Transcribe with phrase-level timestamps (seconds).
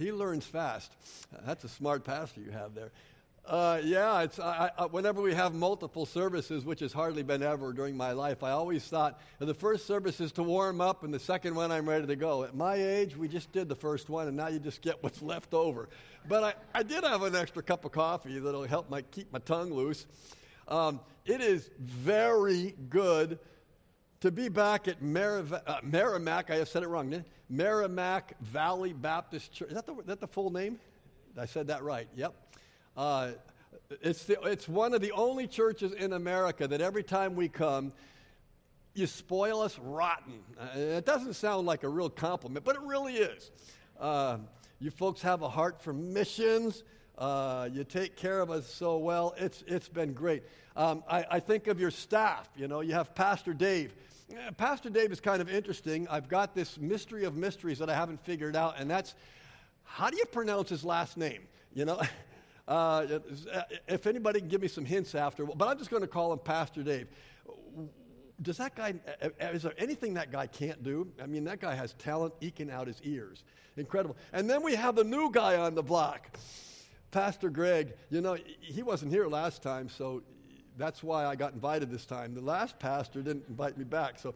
[0.00, 0.92] he learns fast.
[1.46, 2.90] That's a smart pastor you have there.
[3.46, 7.72] Uh, yeah, it's, I, I, whenever we have multiple services, which has hardly been ever
[7.72, 11.18] during my life, I always thought the first service is to warm up, and the
[11.18, 12.44] second one I'm ready to go.
[12.44, 15.22] At my age, we just did the first one, and now you just get what's
[15.22, 15.88] left over.
[16.28, 19.40] But I, I did have an extra cup of coffee that'll help my, keep my
[19.40, 20.06] tongue loose.
[20.68, 23.38] Um, it is very good
[24.20, 29.52] to be back at Merrimack, uh, Merrimack I have said it wrong, Merrimack Valley Baptist
[29.52, 29.68] Church.
[29.68, 30.78] Is that the, that the full name?
[31.36, 32.08] I said that right.
[32.14, 32.34] Yep.
[32.96, 33.32] Uh,
[34.00, 37.92] it's, the, it's one of the only churches in America that every time we come,
[38.94, 40.40] you spoil us rotten.
[40.58, 43.50] Uh, it doesn't sound like a real compliment, but it really is.
[43.98, 44.38] Uh,
[44.78, 46.84] you folks have a heart for missions.
[47.18, 49.34] Uh, you take care of us so well.
[49.36, 50.42] It's, it's been great.
[50.76, 52.48] Um, I, I, think of your staff.
[52.56, 53.94] You know, you have Pastor Dave.
[54.56, 56.06] Pastor Dave is kind of interesting.
[56.08, 59.14] I've got this mystery of mysteries that I haven't figured out, and that's
[59.84, 61.42] how do you pronounce his last name?
[61.74, 62.00] You know,
[62.70, 63.18] Uh,
[63.88, 66.38] if anybody can give me some hints after, but I'm just going to call him
[66.38, 67.08] Pastor Dave.
[68.40, 71.08] Does that guy, uh, is there anything that guy can't do?
[71.20, 73.42] I mean, that guy has talent eking out his ears.
[73.76, 74.16] Incredible.
[74.32, 76.38] And then we have the new guy on the block,
[77.10, 77.94] Pastor Greg.
[78.08, 80.22] You know, he wasn't here last time, so
[80.80, 82.34] that's why I got invited this time.
[82.34, 84.34] The last pastor didn't invite me back, so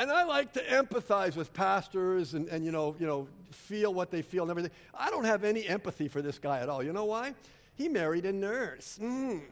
[0.00, 4.10] and I like to empathize with pastors and, and you, know, you know, feel what
[4.10, 4.70] they feel and everything.
[4.94, 6.82] I don't have any empathy for this guy at all.
[6.82, 7.34] You know why?
[7.74, 8.98] He married a nurse.
[9.00, 9.42] Mm.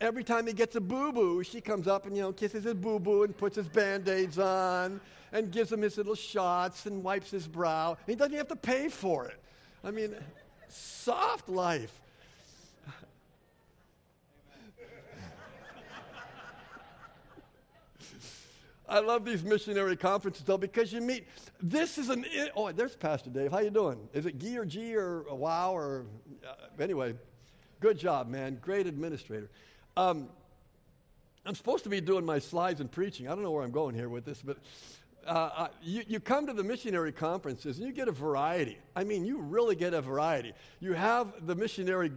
[0.00, 2.74] Every time he gets a boo boo, she comes up and, you know, kisses his
[2.74, 5.00] boo boo and puts his band aids on
[5.32, 7.96] and gives him his little shots and wipes his brow.
[8.06, 9.40] He doesn't even have to pay for it.
[9.82, 10.14] I mean,
[10.68, 12.00] soft life.
[18.96, 21.26] I love these missionary conferences though because you meet.
[21.62, 22.24] This is an
[22.56, 23.52] oh, there's Pastor Dave.
[23.52, 23.98] How you doing?
[24.14, 26.06] Is it Gee or G or Wow or
[26.42, 27.14] uh, anyway?
[27.80, 28.58] Good job, man.
[28.62, 29.50] Great administrator.
[29.98, 30.30] Um,
[31.44, 33.28] I'm supposed to be doing my slides and preaching.
[33.28, 34.56] I don't know where I'm going here with this, but
[35.26, 38.78] uh, uh, you, you come to the missionary conferences and you get a variety.
[38.94, 40.54] I mean, you really get a variety.
[40.80, 42.10] You have the missionary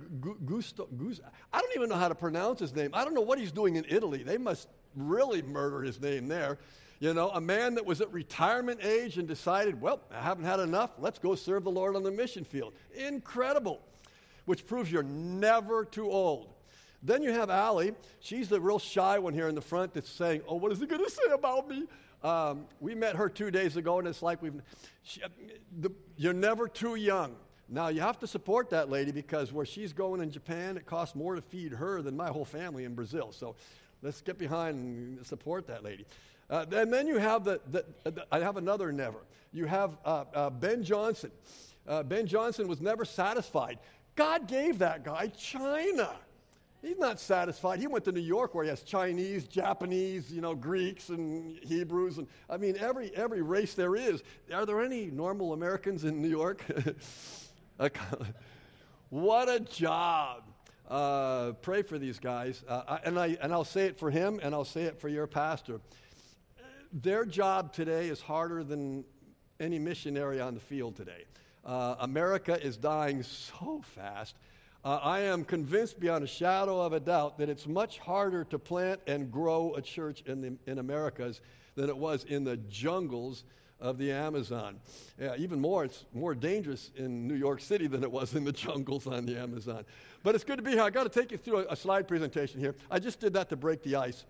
[0.46, 2.92] Gusto, Gusto, I don't even know how to pronounce his name.
[2.94, 4.24] I don't know what he's doing in Italy.
[4.24, 6.58] They must really murder his name there.
[7.00, 10.60] You know, a man that was at retirement age and decided, well, I haven't had
[10.60, 10.92] enough.
[11.00, 12.74] Let's go serve the Lord on the mission field.
[12.94, 13.80] Incredible,
[14.46, 16.50] which proves you're never too old.
[17.02, 17.94] Then you have Allie.
[18.20, 20.86] She's the real shy one here in the front that's saying, oh, what is he
[20.86, 21.86] going to say about me?
[22.22, 24.62] Um, we met her two days ago, and it's like we've,
[25.04, 25.22] she,
[25.80, 27.38] the, you're never too young.
[27.70, 31.16] Now, you have to support that lady because where she's going in Japan, it costs
[31.16, 33.32] more to feed her than my whole family in Brazil.
[33.32, 33.56] So
[34.02, 36.06] Let's get behind and support that lady.
[36.50, 39.20] Uh, and then you have the, the, the, I have another never.
[39.52, 41.32] You have uh, uh, Ben Johnson.
[41.88, 43.80] Uh, ben Johnson was never satisfied.
[44.16, 46.12] God gave that guy China.
[46.82, 47.80] He's not satisfied.
[47.80, 52.20] He went to New York where he has Chinese, Japanese, you know, Greeks and Hebrews,
[52.20, 54.24] and I mean every every race there is.
[54.54, 56.64] Are there any normal Americans in New York?
[59.10, 60.44] what a job!
[60.90, 62.64] Uh, pray for these guys.
[62.68, 65.28] Uh, and, I, and I'll say it for him and I'll say it for your
[65.28, 65.80] pastor.
[66.92, 69.06] Their job today is harder than
[69.60, 71.26] any missionary on the field today.
[71.64, 74.36] Uh, America is dying so fast.
[74.84, 78.58] Uh, I am convinced beyond a shadow of a doubt that it's much harder to
[78.58, 81.42] plant and grow a church in, the, in Americas
[81.76, 83.44] than it was in the jungles
[83.80, 84.80] of the Amazon.
[85.20, 88.52] Yeah, even more, it's more dangerous in New York City than it was in the
[88.66, 89.86] jungles on the Amazon.
[90.24, 90.82] But it's good to be here.
[90.82, 92.76] I got to take you through a, a, slide presentation here.
[92.92, 94.26] I just did that to break the ice.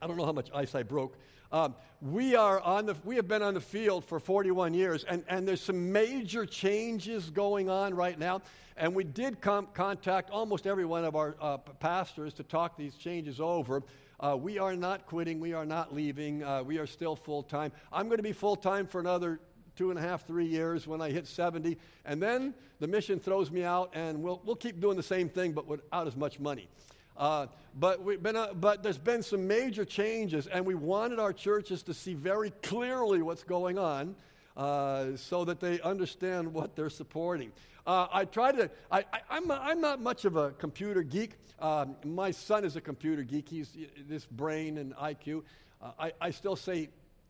[0.00, 1.16] I don't know how much ice I broke.
[1.52, 5.24] Um, we are on the we have been on the field for 41 years, and,
[5.28, 8.42] and there's some major changes going on right now.
[8.76, 12.94] And we did com- contact almost every one of our uh, pastors to talk these
[12.96, 13.82] changes over.
[14.18, 15.40] Uh, we are not quitting.
[15.40, 16.42] We are not leaving.
[16.42, 17.72] Uh, we are still full time.
[17.92, 19.40] I'm going to be full time for another
[19.76, 21.76] two and a half, three years when I hit 70.
[22.06, 25.52] And then the mission throws me out, and we'll, we'll keep doing the same thing,
[25.52, 26.68] but without as much money.
[27.16, 27.46] Uh,
[27.78, 31.82] but, we've been, uh, but there's been some major changes, and we wanted our churches
[31.82, 34.14] to see very clearly what's going on
[34.56, 37.52] uh, so that they understand what they're supporting.
[37.86, 41.32] Uh, I try to, I, am I'm, I'm not much of a computer geek.
[41.60, 43.48] Um, my son is a computer geek.
[43.48, 43.76] He's
[44.08, 45.42] this brain and IQ.
[45.80, 46.88] Uh, I, I still say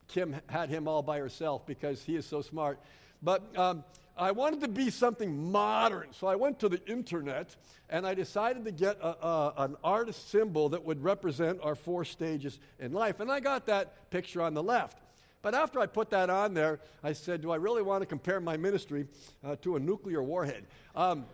[0.08, 2.80] Kim had him all by herself because he is so smart.
[3.22, 3.84] But um,
[4.16, 7.54] I wanted to be something modern, so I went to the internet
[7.90, 12.04] and I decided to get a, a, an artist symbol that would represent our four
[12.04, 13.20] stages in life.
[13.20, 14.98] And I got that picture on the left.
[15.46, 18.40] But after I put that on there, I said, Do I really want to compare
[18.40, 19.06] my ministry
[19.44, 20.64] uh, to a nuclear warhead?
[20.96, 21.24] Um,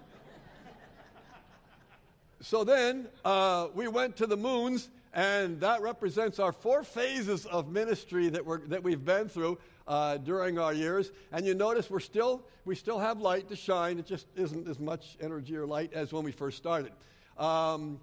[2.43, 7.71] so then uh, we went to the moons, and that represents our four phases of
[7.73, 9.57] ministry that, we're, that we've been through
[9.89, 11.11] uh, during our years.
[11.33, 13.99] And you notice we're still, we still have light to shine.
[13.99, 16.93] It just isn't as much energy or light as when we first started.
[17.39, 17.99] Um,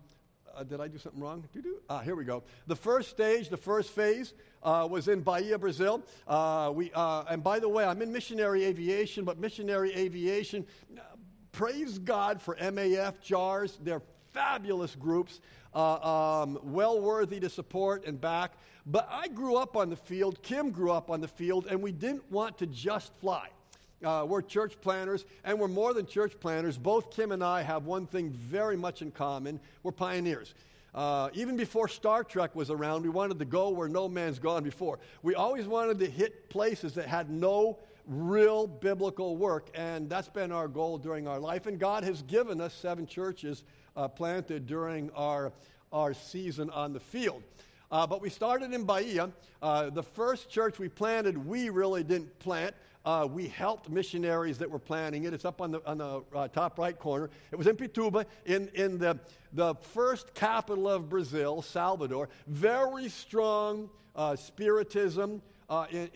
[0.60, 1.44] uh, did I do something wrong?
[1.90, 2.44] Ah, here we go.
[2.68, 6.04] The first stage, the first phase, uh, was in Bahia, Brazil.
[6.28, 10.66] Uh, we, uh, and by the way, I'm in missionary aviation, but missionary aviation,
[11.54, 13.78] praise God for MAF JAARS.
[13.82, 14.02] They're
[14.34, 15.40] fabulous groups,
[15.74, 18.52] uh, um, well worthy to support and back.
[18.86, 21.94] But I grew up on the field, Kim grew up on the field, and we
[21.94, 23.50] didn't want to just fly.
[24.04, 26.78] Uh, we're church planners, and we're more than church planners.
[26.78, 30.54] Both Kim and I have one thing very much in common we're pioneers.
[30.96, 34.64] Uh, even before Star Trek was around, we wanted to go where no man's gone
[34.64, 35.00] before.
[35.22, 40.52] We always wanted to hit places that had no real biblical work, and that's been
[40.52, 41.68] our goal during our life.
[41.68, 43.64] And God has given us seven churches
[43.96, 45.52] uh, planted during our,
[45.92, 47.44] our season on the field.
[47.92, 49.30] Uh, but we started in Bahia.
[49.62, 52.74] Uh, the first church we planted, we really didn't plant.
[53.06, 55.34] Uh, we helped missionaries that were planning it.
[55.34, 57.30] It's up on the, on the uh, top right corner.
[57.52, 59.18] It was in Pituba, in, in the,
[59.54, 62.30] the first capital of Brazil, Salvador.
[62.48, 65.42] Very strong uh, Spiritism,
[65.92, 66.10] in,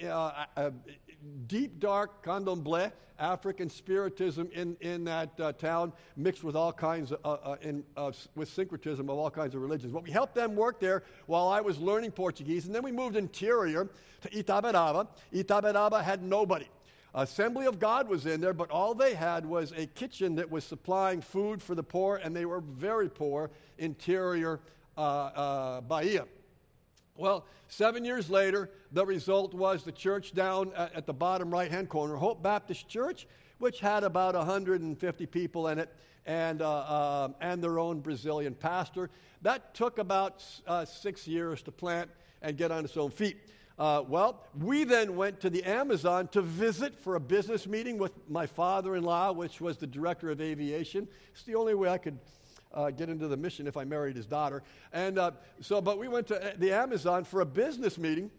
[1.48, 7.20] deep, dark candomblé, African Spiritism in, in that uh, town, mixed with all kinds of,
[7.24, 7.84] uh, uh, in,
[8.36, 9.94] with syncretism of all kinds of religions.
[9.94, 13.16] But we helped them work there while I was learning Portuguese, and then we moved
[13.16, 13.90] interior
[14.22, 15.08] to Itaberaba.
[15.34, 16.68] Itaberaba had nobody.
[17.16, 20.64] Assembly of God was in there, but all they had was a kitchen that was
[20.64, 24.60] supplying food for the poor, and they were very poor, interior
[24.98, 26.26] uh, uh, Bahia.
[27.16, 31.88] Well, seven years later, the result was the church down at the bottom right hand
[31.88, 33.28] corner, Hope Baptist Church,
[33.60, 35.94] which had about 150 people in it
[36.26, 39.12] and, uh, uh, and their own Brazilian pastor.
[39.44, 42.10] That took about uh, six years to plant
[42.42, 43.38] and get on its own feet.
[43.78, 48.12] Uh, well, we then went to the Amazon to visit for a business meeting with
[48.28, 51.08] my father in law, which was the director of aviation.
[51.32, 52.18] It's the only way I could
[52.74, 54.64] uh, get into the mission if I married his daughter.
[54.92, 55.32] And uh,
[55.62, 58.32] so, but we went to the Amazon for a business meeting.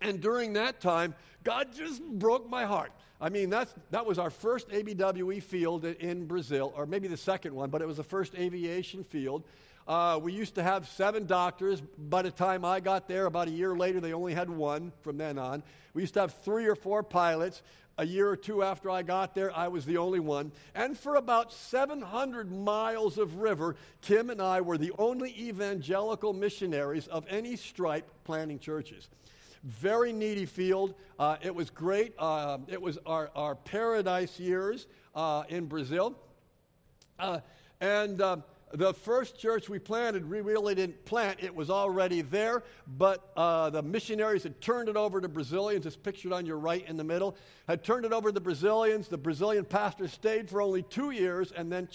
[0.00, 1.14] And during that time,
[1.44, 2.92] God just broke my heart.
[3.20, 7.54] I mean, that's, that was our first ABWE field in Brazil, or maybe the second
[7.54, 9.44] one, but it was the first aviation field.
[9.86, 11.80] Uh, we used to have seven doctors.
[11.80, 15.18] By the time I got there, about a year later, they only had one from
[15.18, 15.62] then on.
[15.92, 17.62] We used to have three or four pilots.
[18.00, 20.52] A year or two after I got there, I was the only one.
[20.74, 27.08] And for about 700 miles of river, Kim and I were the only evangelical missionaries
[27.08, 29.10] of any stripe planting churches.
[29.64, 30.94] Very needy field.
[31.18, 32.14] Uh, it was great.
[32.18, 36.16] Uh, it was our, our paradise years uh, in Brazil.
[37.18, 37.40] Uh,
[37.82, 38.42] and um,
[38.72, 41.40] the first church we planted, we really didn't plant.
[41.42, 42.62] It was already there,
[42.98, 45.86] but uh, the missionaries had turned it over to Brazilians.
[45.86, 47.36] It's pictured on your right in the middle.
[47.66, 49.08] Had turned it over to the Brazilians.
[49.08, 51.88] The Brazilian pastor stayed for only two years and then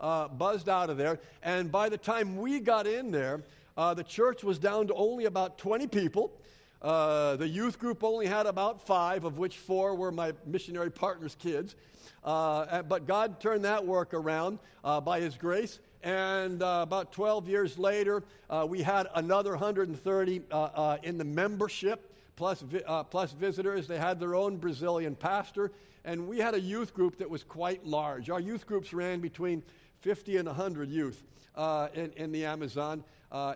[0.00, 1.20] uh, buzzed out of there.
[1.42, 3.42] And by the time we got in there,
[3.76, 6.32] uh, the church was down to only about 20 people.
[6.80, 11.34] Uh, the youth group only had about five, of which four were my missionary partner's
[11.34, 11.74] kids.
[12.22, 15.80] Uh, but God turned that work around uh, by His grace.
[16.04, 21.24] And uh, about 12 years later, uh, we had another 130 uh, uh, in the
[21.24, 23.88] membership, plus, vi- uh, plus visitors.
[23.88, 25.72] They had their own Brazilian pastor.
[26.04, 28.28] And we had a youth group that was quite large.
[28.28, 29.62] Our youth groups ran between
[30.02, 31.22] 50 and 100 youth
[31.56, 33.02] uh, in, in the Amazon.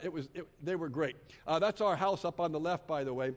[0.03, 1.17] it was, it, they were great.
[1.47, 3.33] that's our house up on the left, by the way.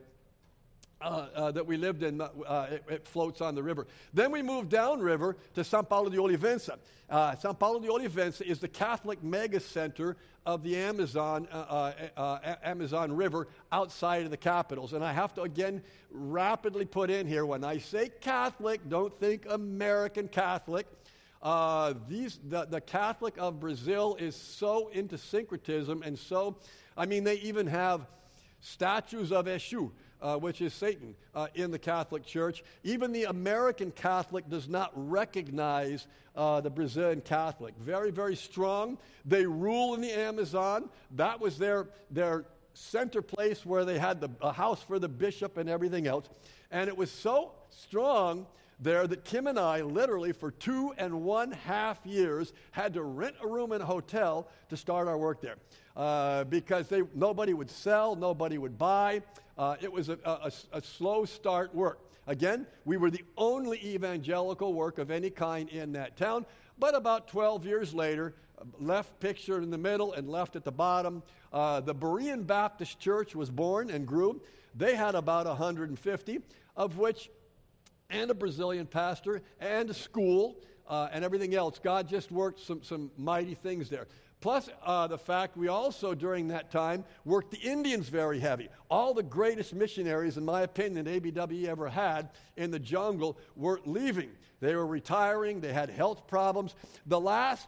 [1.02, 3.88] Uh, uh, that we lived in, uh, it, it, floats on the river.
[4.14, 6.78] Then we moved downriver to São Paulo de Olivença.
[7.10, 10.16] Uh, São Paulo de Olivença is the Catholic mega center
[10.46, 14.94] of the Amazon, uh, uh, Amazon River outside of the capitals.
[14.94, 15.82] And I have to again
[16.12, 20.86] rapidly put in here when I say Catholic, don't think American Catholic.
[22.08, 26.58] these, the, the Catholic of Brazil is so into syncretism and so,
[26.96, 28.06] I mean, they even have
[28.60, 29.90] statues of Eshu
[30.22, 32.64] uh, which is Satan, uh, in the Catholic Church.
[32.84, 37.74] Even the American Catholic does not recognize uh, the Brazilian Catholic.
[37.80, 38.98] Very, very strong.
[39.26, 40.90] They rule in the Amazon.
[41.16, 45.58] That was their, their center place where they had the, a house for the bishop
[45.58, 46.30] and everything else.
[46.72, 48.46] And it was so strong
[48.82, 53.36] there that Kim and I literally for two and one half years had to rent
[53.42, 55.58] a room in a hotel to start our work there
[55.96, 59.22] uh, because they, nobody would sell, nobody would buy.
[59.58, 62.00] Uh, it was a, a, a slow start work.
[62.28, 66.46] Again, we were the only evangelical work of any kind in that town.
[66.80, 68.34] But about 12 years later,
[68.80, 71.24] left pictured in the middle and left at the bottom,
[71.54, 74.42] uh, the Berean Baptist Church was born and grew.
[74.76, 76.40] They had about 150,
[76.78, 77.30] of which,
[78.12, 81.80] and a Brazilian pastor, and a school, uh, and everything else.
[81.80, 84.08] God just worked some, some mighty things there.
[84.42, 88.70] Plus, uh, the fact we also, during that time, worked the Indians very heavy.
[88.90, 94.32] All the greatest missionaries, in my opinion, ABWE ever had in the jungle were leaving.
[94.60, 96.76] They were retiring, they had health problems.
[97.06, 97.68] The last,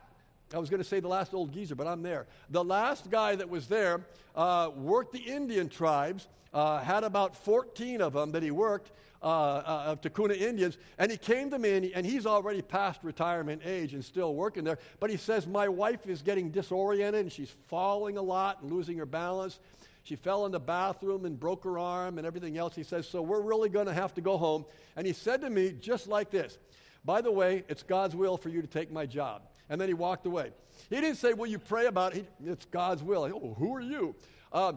[0.54, 2.26] I was going to say the last old geezer, but I'm there.
[2.50, 4.02] The last guy that was there
[4.36, 8.92] uh, worked the Indian tribes, uh, had about 14 of them that he worked
[9.24, 12.62] uh, uh, of Tikuna Indians, and he came to me, and, he, and he's already
[12.62, 14.78] past retirement age and still working there.
[15.00, 18.98] But he says, My wife is getting disoriented, and she's falling a lot and losing
[18.98, 19.60] her balance.
[20.04, 22.76] She fell in the bathroom and broke her arm and everything else.
[22.76, 24.66] He says, So we're really going to have to go home.
[24.98, 26.58] And he said to me, just like this
[27.06, 29.44] By the way, it's God's will for you to take my job.
[29.70, 30.52] And then he walked away.
[30.90, 32.28] He didn't say, Will you pray about it?
[32.42, 33.24] He, it's God's will.
[33.24, 34.16] oh, who are you?
[34.52, 34.74] Uh,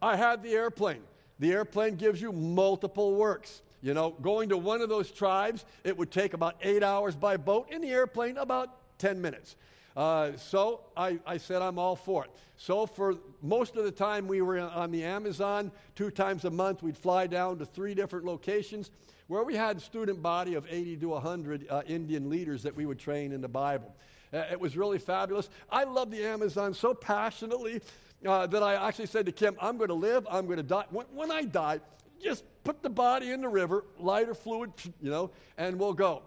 [0.00, 1.02] I had the airplane.
[1.38, 3.60] The airplane gives you multiple works.
[3.82, 7.36] You know, going to one of those tribes, it would take about eight hours by
[7.36, 7.68] boat.
[7.70, 9.56] In the airplane, about 10 minutes.
[9.96, 12.30] Uh, so I, I, said I'm all for it.
[12.56, 16.82] So for most of the time we were on the Amazon, two times a month,
[16.82, 18.90] we'd fly down to three different locations
[19.26, 22.86] where we had a student body of 80 to 100 uh, Indian leaders that we
[22.86, 23.94] would train in the Bible.
[24.32, 25.50] Uh, it was really fabulous.
[25.70, 27.82] I love the Amazon so passionately
[28.26, 30.84] uh, that I actually said to Kim, I'm going to live, I'm going to die.
[30.90, 31.80] When, when I die,
[32.22, 36.22] just put the body in the river, lighter fluid, you know, and we'll go.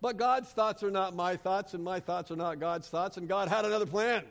[0.00, 3.28] But God's thoughts are not my thoughts, and my thoughts are not God's thoughts, and
[3.28, 4.24] God had another plan.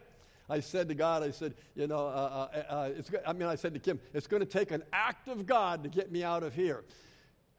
[0.47, 3.55] I said to God, I said, you know, uh, uh, uh, it's, I mean, I
[3.55, 6.43] said to Kim, it's going to take an act of God to get me out
[6.43, 6.83] of here.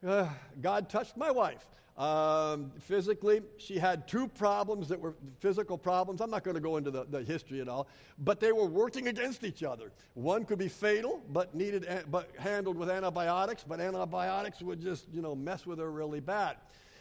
[0.06, 0.28] Uh,
[0.62, 1.66] God touched my wife.
[1.97, 6.21] Um, physically, she had two problems that were physical problems.
[6.21, 7.88] I'm not going to go into the, the history at all,
[8.19, 9.91] but they were working against each other.
[10.12, 13.65] One could be fatal, but needed, but handled with antibiotics.
[13.67, 16.57] But antibiotics would just, you know, mess with her really bad.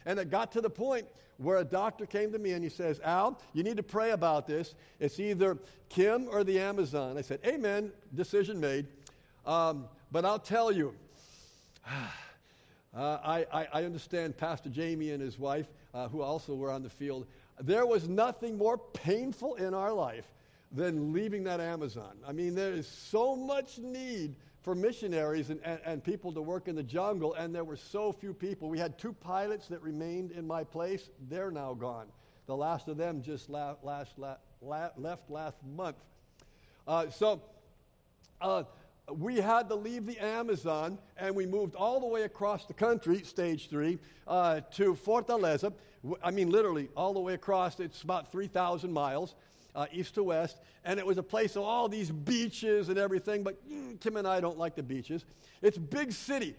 [0.05, 1.05] And it got to the point
[1.37, 4.47] where a doctor came to me and he says, Al, you need to pray about
[4.47, 4.75] this.
[5.01, 5.57] It's either
[5.89, 7.17] Kim or the Amazon.
[7.17, 8.87] I said, Amen, decision made.
[9.45, 10.93] Um, but I'll tell you.
[12.95, 13.19] Uh,
[13.51, 17.27] I, I, understand Pastor Jamie and his wife, uh, who also were on the field.
[17.59, 20.23] There was nothing more painful in our life
[20.71, 22.15] than leaving that Amazon.
[22.25, 26.67] I mean, there is so much need for missionaries and, and, and, people to work
[26.67, 28.69] in the jungle, and there were so few people.
[28.69, 31.09] We had two pilots that remained in my place.
[31.29, 32.07] They're now gone.
[32.47, 35.97] The last of them just la- last, la- la- left last month.
[36.87, 37.41] Uh, so,
[38.41, 38.63] uh,
[39.11, 43.23] we had to leave the Amazon and we moved all the way across the country,
[43.23, 45.73] stage three, uh, to Fortaleza.
[46.23, 47.79] I mean, literally, all the way across.
[47.79, 49.35] It's about 3,000 miles.
[49.75, 53.43] Uh, east to west, and it was a place of all these beaches and everything.
[53.43, 55.25] But mm, Kim and I don't like the beaches.
[55.61, 56.55] It's big city.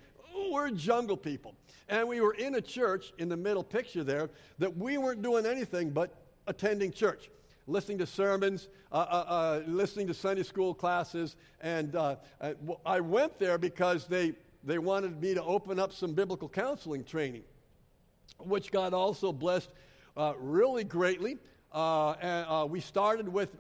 [0.53, 1.55] We're jungle people,
[1.89, 5.47] and we were in a church in the middle picture there that we weren't doing
[5.47, 6.15] anything but
[6.47, 7.31] attending church
[7.67, 11.37] listening to sermons, uh, uh, uh, listening to Sunday school classes.
[11.61, 12.53] And uh, uh,
[12.85, 17.43] I went there because they, they wanted me to open up some biblical counseling training,
[18.39, 19.71] which God also blessed
[20.39, 21.39] really greatly.
[21.75, 23.51] and we started with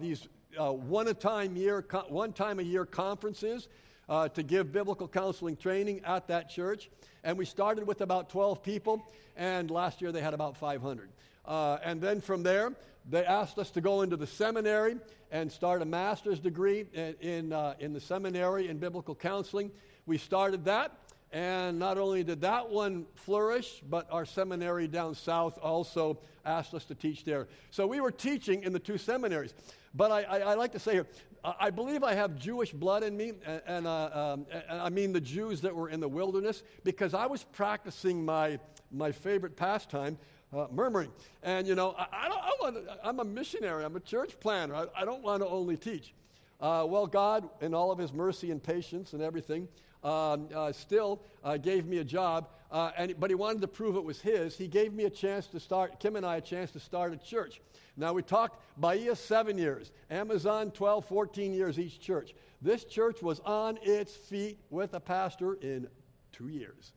[0.00, 3.68] these one a time year, one time a year conferences.
[4.08, 6.90] Uh, to give biblical counseling training at that church.
[7.22, 11.10] And we started with about 12 people, and last year they had about 500.
[11.44, 12.72] Uh, and then from there,
[13.08, 14.96] they asked us to go into the seminary
[15.30, 19.70] and start a master's degree in, in, uh, in the seminary in biblical counseling.
[20.06, 20.98] We started that,
[21.32, 26.84] and not only did that one flourish, but our seminary down south also asked us
[26.86, 27.48] to teach there.
[27.70, 29.54] So we were teaching in the two seminaries.
[29.94, 31.06] But I, I, I like to say here,
[31.42, 35.20] I believe I have Jewish blood in me, and, and, uh, um, I mean the
[35.20, 38.58] Jews that were in the wilderness, because I was practicing my,
[38.92, 40.18] my favorite pastime
[40.56, 41.10] uh, murmuring.
[41.42, 44.74] And, you know, I, I don't, I want I'm a missionary, I'm a church planner,
[44.74, 46.14] I, I don't want to only teach.
[46.60, 49.66] Uh, well, God, in all of His mercy and patience and everything,
[50.04, 53.96] um, uh, still uh, gave me a job, uh, and, but He wanted to prove
[53.96, 54.56] it was His.
[54.56, 57.16] He gave me a chance to start, Kim and I, a chance to start a
[57.16, 57.60] church.
[57.96, 62.34] Now, we talked Bahia seven years, Amazon 12, 14 years each church.
[62.62, 65.88] This church was on its feet with a pastor in
[66.32, 66.92] two years.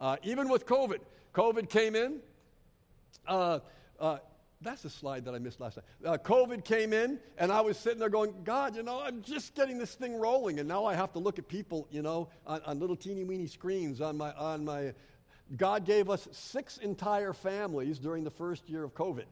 [0.00, 0.98] Uh, even with COVID,
[1.34, 2.20] COVID came in.
[3.26, 3.60] Uh,
[4.00, 4.18] uh,
[4.60, 5.84] that's the slide that I missed last time.
[6.04, 9.54] Uh, COVID came in, and I was sitting there going, God, you know, I'm just
[9.54, 12.60] getting this thing rolling, and now I have to look at people, you know, on,
[12.66, 14.94] on little teeny weeny screens on my, on my.
[15.56, 19.24] God gave us six entire families during the first year of COVID.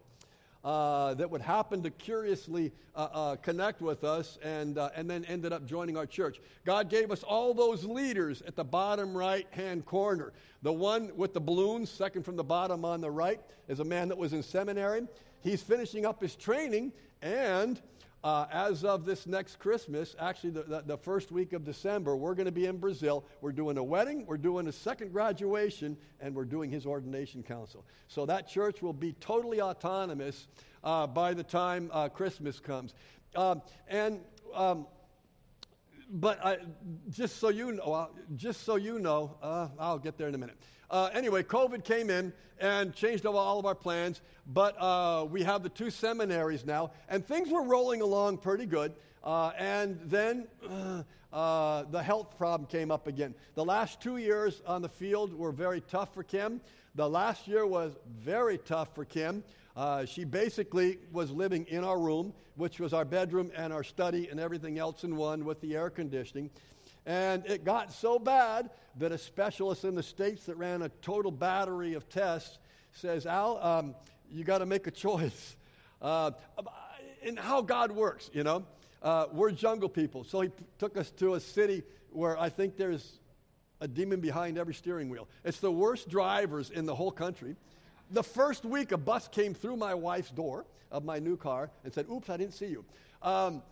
[0.67, 5.25] Uh, that would happen to curiously uh, uh, connect with us and, uh, and then
[5.27, 6.41] ended up joining our church.
[6.65, 10.33] God gave us all those leaders at the bottom right hand corner.
[10.63, 14.09] The one with the balloons, second from the bottom on the right, is a man
[14.09, 15.07] that was in seminary.
[15.41, 16.93] He's finishing up his training
[17.23, 17.81] and
[18.27, 22.35] uh, as of this next Christmas, actually the, the, the first week of December, we're
[22.35, 23.25] going to be in Brazil.
[23.41, 27.85] We're doing a wedding, we're doing a second graduation, and we're doing his ordination council.
[28.09, 30.49] So that church will be totally autonomous
[30.83, 32.95] uh, by the time uh, Christmas comes.
[33.37, 34.19] Um, and
[34.53, 34.89] um,
[36.11, 36.59] but I,
[37.09, 40.59] just so you know, just so you know, uh, I'll get there in a minute.
[40.91, 45.63] Uh, anyway, COVID came in and changed all of our plans, but uh, we have
[45.63, 48.95] the two seminaries now, and things were rolling along pretty good.
[49.23, 50.47] Uh, and then
[51.33, 53.35] uh, the health problem came up again.
[53.55, 56.61] The last two years on the field were very tough for Kim.
[56.95, 59.43] The last year was very tough for Kim.
[59.77, 64.29] Uh, she basically was living in our room, which was our bedroom and our study
[64.31, 66.49] and everything else in one with the air conditioning.
[67.05, 71.31] And it got so bad that a specialist in the States that ran a total
[71.31, 72.59] battery of tests
[72.93, 73.95] says, Al, um,
[74.31, 75.57] you got to make a choice.
[76.01, 76.31] Uh,
[77.23, 78.65] and how God works, you know.
[79.03, 80.25] Uh, we're jungle people.
[80.25, 83.19] So he p- took us to a city where I think there's
[83.81, 85.29] a demon behind every steering wheel.
[85.45, 87.57] It's the worst drivers in the whole country.
[88.11, 91.93] The first week, a bus came through my wife's door of my new car and
[91.93, 92.85] said, Oops, I didn't see you.
[93.23, 93.63] Um,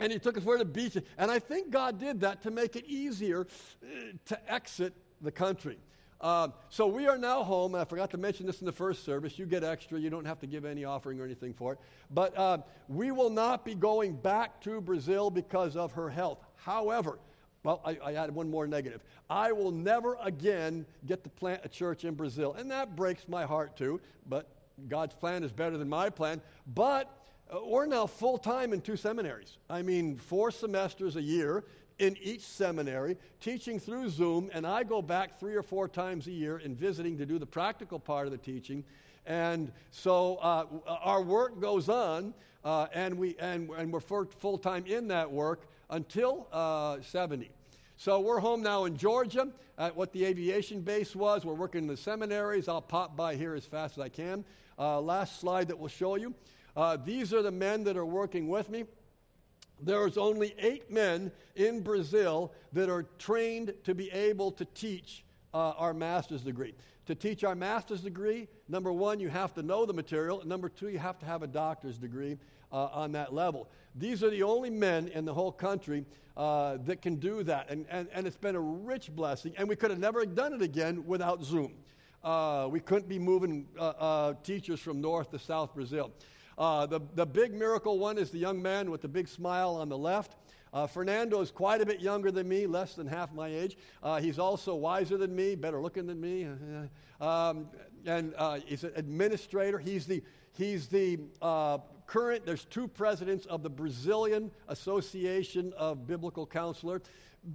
[0.00, 0.96] and he took us where the beach.
[1.18, 3.46] And I think God did that to make it easier
[3.82, 3.86] uh,
[4.26, 5.78] to exit the country.
[6.20, 7.74] Uh, so we are now home.
[7.74, 9.38] I forgot to mention this in the first service.
[9.38, 9.98] You get extra.
[9.98, 11.78] You don't have to give any offering or anything for it.
[12.10, 16.38] But uh, we will not be going back to Brazil because of her health.
[16.56, 17.18] However,
[17.62, 19.02] well, I, I added one more negative.
[19.30, 22.54] I will never again get to plant a church in Brazil.
[22.58, 24.00] And that breaks my heart too.
[24.28, 24.46] But
[24.88, 26.42] God's plan is better than my plan.
[26.66, 27.10] But
[27.64, 29.58] we're now full time in two seminaries.
[29.68, 31.64] I mean, four semesters a year
[31.98, 36.30] in each seminary, teaching through Zoom, and I go back three or four times a
[36.30, 38.84] year and visiting to do the practical part of the teaching.
[39.26, 42.32] And so uh, our work goes on,
[42.64, 47.50] uh, and, we, and, and we're full time in that work until uh, 70.
[47.96, 51.44] So we're home now in Georgia at what the aviation base was.
[51.44, 52.66] We're working in the seminaries.
[52.66, 54.42] I'll pop by here as fast as I can.
[54.78, 56.34] Uh, last slide that will show you.
[56.76, 58.84] Uh, these are the men that are working with me.
[59.82, 65.70] There's only eight men in Brazil that are trained to be able to teach uh,
[65.70, 66.74] our master's degree.
[67.06, 70.42] To teach our master's degree, number one, you have to know the material.
[70.44, 72.38] Number two, you have to have a doctor's degree
[72.70, 73.68] uh, on that level.
[73.94, 76.04] These are the only men in the whole country
[76.36, 77.70] uh, that can do that.
[77.70, 79.54] And, and, and it's been a rich blessing.
[79.56, 81.72] And we could have never done it again without Zoom.
[82.22, 86.12] Uh, we couldn't be moving uh, uh, teachers from North to South Brazil.
[86.60, 89.88] Uh, the, the big miracle one is the young man with the big smile on
[89.88, 90.36] the left.
[90.74, 93.78] Uh, Fernando is quite a bit younger than me, less than half my age.
[94.02, 96.46] Uh, he's also wiser than me, better looking than me.
[97.20, 97.68] Um,
[98.06, 99.78] and uh, he's an administrator.
[99.78, 106.46] He's the, he's the uh, current, there's two presidents of the Brazilian Association of Biblical
[106.46, 107.02] Counselor.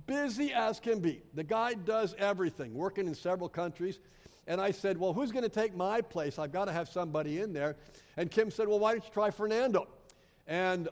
[0.06, 1.24] Busy as can be.
[1.34, 3.98] The guy does everything, working in several countries.
[4.48, 6.38] And I said, Well, who's going to take my place?
[6.40, 7.76] I've got to have somebody in there.
[8.18, 9.88] And Kim said, Well, why don't you try Fernando?
[10.48, 10.90] And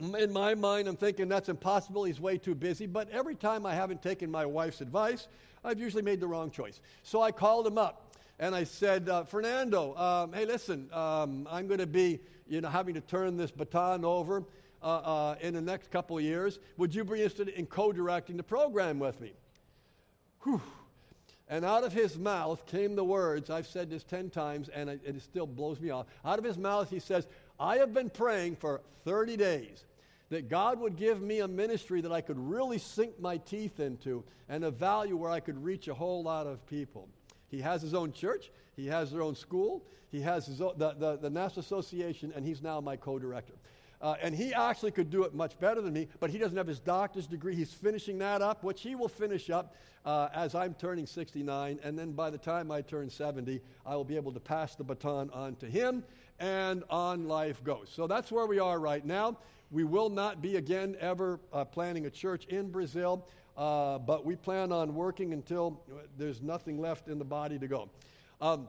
[0.00, 2.04] in my mind, I'm thinking that's impossible.
[2.04, 2.86] He's way too busy.
[2.86, 5.28] But every time I haven't taken my wife's advice,
[5.64, 6.80] I've usually made the wrong choice.
[7.02, 11.66] So I called him up and I said, uh, Fernando, um, hey, listen, um, I'm
[11.66, 14.44] going to be, you know, having to turn this baton over
[14.82, 16.58] uh, uh, in the next couple of years.
[16.76, 19.32] Would you be interested in co-directing the program with me?
[20.42, 20.60] Whew.
[21.48, 25.22] And out of his mouth came the words, I've said this 10 times and it,
[25.22, 26.06] still blows me off.
[26.24, 27.26] Out of his mouth, he says,
[27.60, 29.84] I have been praying for 30 days
[30.30, 34.24] that God would give me a ministry that I could really sink my teeth into
[34.48, 37.08] and a value where I could reach a whole lot of people.
[37.50, 40.92] He has his own church, he has their own school, he has his own, the,
[40.92, 43.52] the, the National Association, and he's now my co director.
[44.02, 46.66] Uh, and he actually could do it much better than me, but he doesn't have
[46.66, 47.54] his doctor's degree.
[47.54, 51.78] He's finishing that up, which he will finish up uh, as I'm turning 69.
[51.84, 54.82] And then by the time I turn 70, I will be able to pass the
[54.82, 56.02] baton on to him,
[56.40, 57.92] and on life goes.
[57.94, 59.38] So that's where we are right now.
[59.70, 63.26] We will not be again ever uh, planning a church in Brazil.
[63.56, 65.82] uh, but we plan on working until
[66.16, 67.88] there's nothing left in the body to go.
[68.40, 68.68] Um,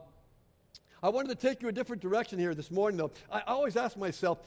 [1.02, 3.10] I wanted to take you a different direction here this morning, though.
[3.30, 4.38] I always ask myself,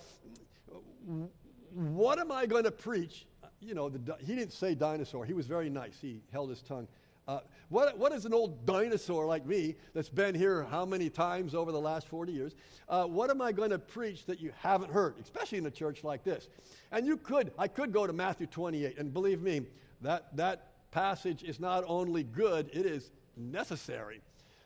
[1.73, 3.25] what am I going to preach?
[3.59, 5.25] You know, the, he didn't say dinosaur.
[5.25, 5.97] He was very nice.
[6.01, 6.87] He held his tongue.
[7.27, 11.53] Uh, what, what is an old dinosaur like me that's been here how many times
[11.53, 12.55] over the last 40 years?
[12.87, 16.05] Uh, what am I going to preach that you haven't heard, especially in a church
[16.05, 16.47] like this?
[16.91, 19.65] And you could, I could go to Matthew 28, and believe me,
[20.01, 24.21] that, that passage is not only good, it is necessary.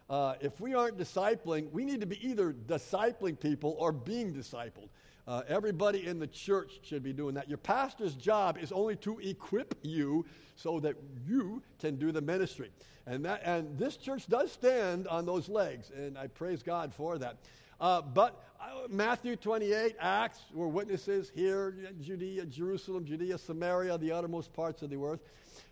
[0.08, 4.90] Uh, if we aren't discipling, we need to be either discipling people or being discipled.
[5.28, 7.48] Uh, everybody in the church should be doing that.
[7.48, 10.96] Your pastor's job is only to equip you so that
[11.28, 12.72] you can do the ministry.
[13.06, 17.18] And, that, and this church does stand on those legs, and I praise God for
[17.18, 17.38] that.
[17.80, 24.54] Uh, but uh, Matthew 28, Acts, we're witnesses here, Judea, Jerusalem, Judea, Samaria, the uttermost
[24.54, 25.22] parts of the earth.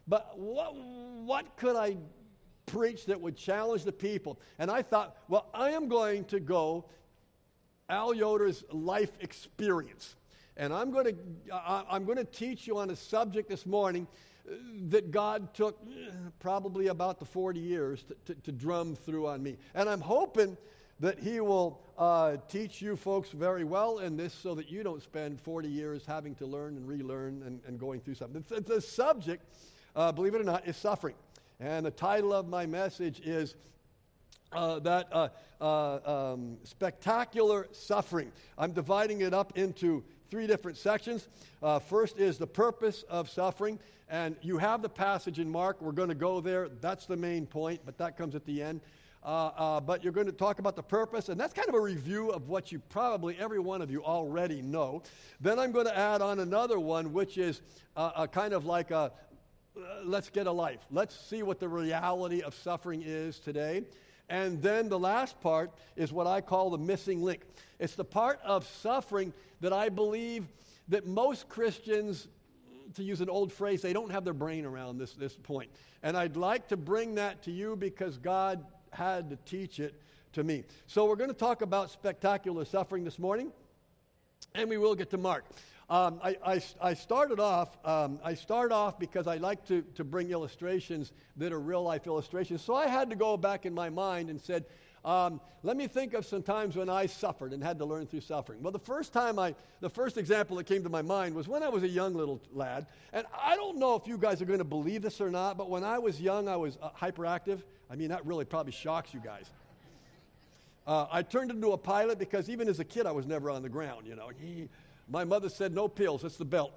[0.08, 1.98] But what, what could I
[2.66, 4.40] preach that would challenge the people?
[4.58, 6.86] And I thought, well, I am going to go
[7.90, 10.16] Al Yoder's life experience.
[10.58, 11.16] And I'm going to,
[11.90, 14.08] I'm going to teach you on a subject this morning
[14.48, 14.56] uh,
[14.90, 19.42] that God took uh, probably about the 40 years to, to, to drum through on
[19.42, 19.58] me.
[19.74, 20.58] And I'm hoping
[21.00, 25.02] that He will uh, teach you folks very well in this so that you don't
[25.02, 28.44] spend 40 years having to learn and relearn and, and going through something.
[28.50, 29.44] The, the subject,
[29.96, 31.16] uh, believe it or not, is suffering.
[31.62, 33.56] And the title of my message is
[34.52, 35.30] uh, that uh,
[35.62, 38.32] uh, um, spectacular suffering.
[38.58, 41.28] I'm dividing it up into three different sections.
[41.62, 45.82] Uh, first is the purpose of suffering, and you have the passage in Mark.
[45.82, 46.70] We're going to go there.
[46.82, 48.82] That's the main point, but that comes at the end.
[49.22, 51.80] Uh, uh, but you're going to talk about the purpose, and that's kind of a
[51.80, 55.04] review of what you probably, every one of you, already know.
[55.42, 57.62] Then I'm going to add on another one, which is
[57.98, 59.12] a kind of like a
[60.04, 60.80] let's get a life.
[60.90, 63.84] Let's see what the reality of suffering is today.
[64.30, 67.42] And then the last part is what I call the missing link.
[67.80, 70.46] It's the part of suffering that I believe
[70.90, 72.28] that most Christians,
[72.96, 75.70] to use an old phrase, they don't have their brain around this, this point.
[76.04, 80.00] And I'd like to bring that to you because God had to teach it
[80.34, 80.64] to me.
[80.88, 83.52] So we're going to talk about spectacular suffering this morning,
[84.54, 85.46] and we will get to Mark.
[85.90, 90.04] Um, I, I, I, started off, um, I start off because I like to, to
[90.04, 92.62] bring illustrations that are real life illustrations.
[92.62, 94.66] So I had to go back in my mind and said,
[95.04, 98.22] um, let me think of some times when I suffered and had to learn through
[98.22, 98.62] suffering.
[98.62, 101.64] Well, the first time I, the first example that came to my mind was when
[101.64, 102.86] I was a young little lad.
[103.12, 105.72] And I don't know if you guys are going to believe this or not, but
[105.72, 107.62] when I was young, I was uh, hyperactive.
[107.90, 109.50] I mean, that really probably shocks you guys.
[110.86, 113.64] Uh, I turned into a pilot because even as a kid, I was never on
[113.64, 114.30] the ground, you know.
[115.10, 116.74] My mother said, no pills, it's the belt.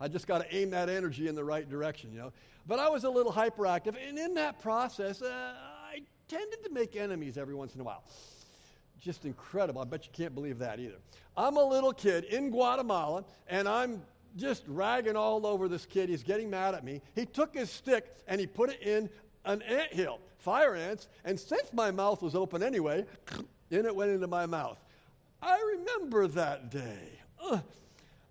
[0.00, 2.32] I just got to aim that energy in the right direction, you know.
[2.66, 5.52] But I was a little hyperactive, and in that process, uh,
[5.92, 8.02] I tended to make enemies every once in a while.
[9.00, 9.80] Just incredible.
[9.80, 10.96] I bet you can't believe that either.
[11.36, 14.02] I'm a little kid in Guatemala, and I'm
[14.36, 16.08] just ragging all over this kid.
[16.08, 17.02] He's getting mad at me.
[17.14, 19.08] He took his stick and he put it in
[19.44, 23.06] an ant hill, fire ants, and since my mouth was open anyway,
[23.70, 24.78] in it went into my mouth.
[25.40, 27.20] I remember that day.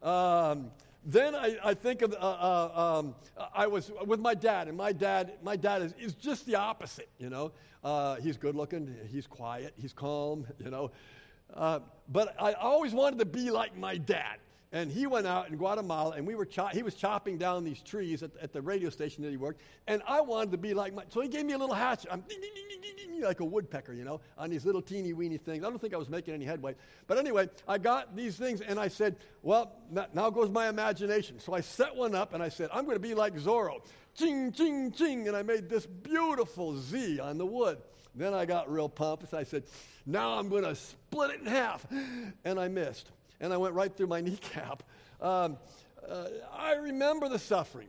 [0.01, 0.71] Um,
[1.03, 3.15] then I, I, think of, uh, uh, um,
[3.53, 7.09] I was with my dad, and my dad, my dad is, is just the opposite,
[7.17, 7.51] you know.
[7.83, 10.91] Uh, he's good looking, he's quiet, he's calm, you know.
[11.53, 14.37] Uh, but I always wanted to be like my dad.
[14.71, 17.81] And he went out in Guatemala, and we were cho- he was chopping down these
[17.81, 19.61] trees at, at, the radio station that he worked.
[19.87, 21.03] And I wanted to be like my.
[21.09, 22.11] So he gave me a little hatchet.
[22.11, 25.63] I'm ding, ding, ding, like a woodpecker, you know, on these little teeny weeny things.
[25.63, 26.75] I don't think I was making any headway.
[27.07, 29.73] But anyway, I got these things, and I said, well,
[30.13, 31.39] now goes my imagination.
[31.39, 33.81] So I set one up, and I said, I'm going to be like Zorro.
[34.15, 35.27] Ching, ching, ching.
[35.27, 37.77] And I made this beautiful Z on the wood.
[38.15, 39.33] Then I got real pumped.
[39.33, 39.63] I said,
[40.05, 41.85] now I'm going to split it in half.
[42.45, 43.11] And I missed
[43.45, 44.83] and I went right through my kneecap.
[45.21, 45.57] Um,
[46.07, 47.87] uh, I remember the suffering.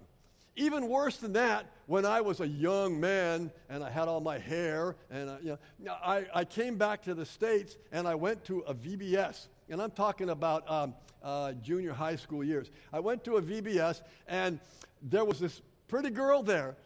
[0.55, 4.39] Even worse than that, when I was a young man and I had all my
[4.39, 8.45] hair, and uh, you know, I, I came back to the States and I went
[8.47, 9.49] to a VBS.
[9.69, 12.71] And I'm talking about um, uh, junior high school years.
[12.93, 14.61] I went to a VBS and
[15.03, 16.77] there was this pretty girl there.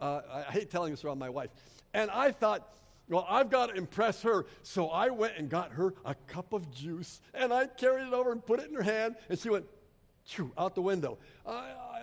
[0.00, 1.50] Uh, I hate telling this around my wife.
[1.94, 2.74] And I thought,
[3.12, 4.46] well, I've got to impress her.
[4.62, 8.32] So I went and got her a cup of juice and I carried it over
[8.32, 9.66] and put it in her hand and she went
[10.24, 11.18] Chew, out the window.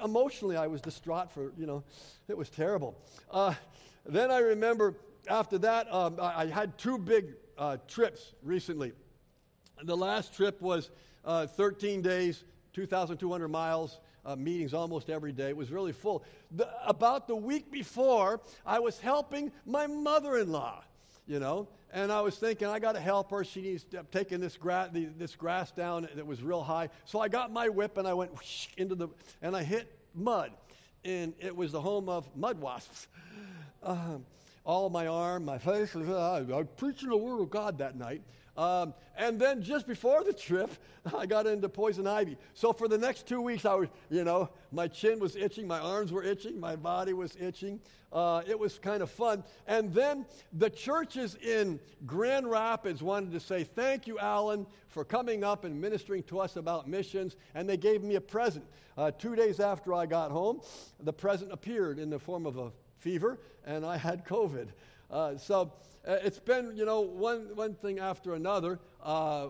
[0.04, 1.84] Emotionally, I was distraught for, you know,
[2.28, 2.98] it was terrible.
[3.32, 3.54] Uh,
[4.06, 4.96] then I remember
[5.28, 8.94] after that, um, I, I, had two big uh, trips recently.
[9.84, 10.92] The last trip was
[11.24, 12.44] uh, 13 days,
[12.74, 15.50] 2,200 miles uh, meetings almost every day.
[15.50, 16.24] It was really full.
[16.52, 20.84] The, about the week before, I was helping my mother in law,
[21.30, 23.44] you know, and I was thinking, I got to help her.
[23.44, 26.90] She needs to, taking this, gra- the, this grass down that was real high.
[27.06, 29.10] So I got my whip and I went whoosh, into the,
[29.44, 30.52] and I hit mud.
[31.06, 33.08] And it was the home of mud wasps.
[33.82, 34.26] Um,
[34.66, 38.22] all my arm, my face, I was preaching the word of God that night.
[38.60, 40.70] Um, and then just before the trip,
[41.18, 42.36] I got into poison ivy.
[42.54, 45.80] So for the next two weeks, I was, you know, my chin was itching, my
[45.80, 47.80] arms were itching, my body was itching.
[48.12, 49.46] Uh, it was kind of fun.
[49.66, 55.46] And then the churches in Grand Rapids wanted to say, Thank you, Alan, for coming
[55.46, 57.38] up and ministering to us about missions.
[57.56, 58.66] And they gave me a present.
[58.98, 60.60] Uh, two days after I got home,
[61.00, 64.68] the present appeared in the form of a fever, and I had COVID.
[65.10, 65.74] Uh, so
[66.08, 68.80] uh, it's been, you know, one, one thing after another.
[69.04, 69.48] Uh,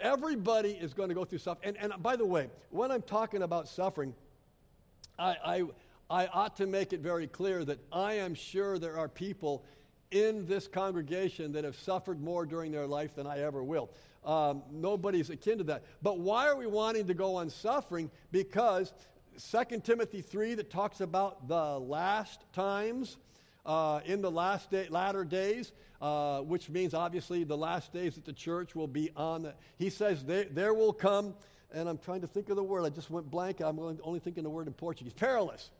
[0.00, 1.58] everybody is going to go through stuff.
[1.62, 4.14] And, and by the way, when I'm talking about suffering,
[5.18, 5.62] I, I,
[6.10, 9.64] I ought to make it very clear that I am sure there are people
[10.10, 13.90] in this congregation that have suffered more during their life than I ever will.
[14.24, 15.84] Um, nobody's akin to that.
[16.02, 18.10] But why are we wanting to go on suffering?
[18.32, 18.92] Because
[19.50, 23.16] 2 Timothy 3 that talks about the last times
[23.66, 28.24] uh, in the last day, latter days, uh, which means obviously the last days that
[28.24, 29.42] the church will be on.
[29.42, 31.34] The, he says there, there will come,
[31.72, 32.84] and I'm trying to think of the word.
[32.84, 33.60] I just went blank.
[33.60, 35.12] I'm only thinking the word in Portuguese.
[35.12, 35.70] Perilous.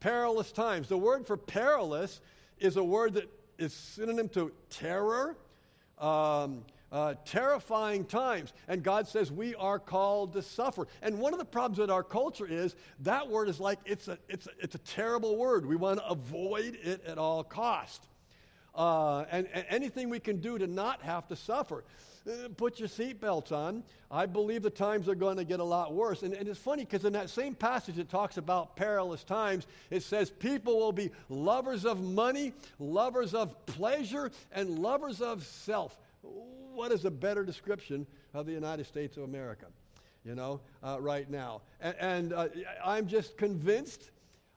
[0.00, 0.88] Perilous times.
[0.88, 2.20] The word for perilous
[2.58, 5.36] is a word that is synonym to terror.
[5.98, 6.64] Um,
[6.94, 8.52] uh, terrifying times.
[8.68, 10.86] And God says we are called to suffer.
[11.02, 14.16] And one of the problems with our culture is that word is like it's a,
[14.28, 15.66] it's a, it's a terrible word.
[15.66, 18.06] We want to avoid it at all cost.
[18.76, 21.82] Uh, and, and, anything we can do to not have to suffer.
[22.28, 23.82] Uh, put your seatbelts on.
[24.10, 26.22] I believe the times are going to get a lot worse.
[26.22, 29.66] And, and it's funny because in that same passage it talks about perilous times.
[29.90, 35.96] It says people will be lovers of money, lovers of pleasure, and lovers of self
[36.74, 39.66] what is a better description of the United States of America,
[40.24, 41.62] you know, uh, right now?
[41.80, 42.48] And, and uh,
[42.84, 44.10] I'm just convinced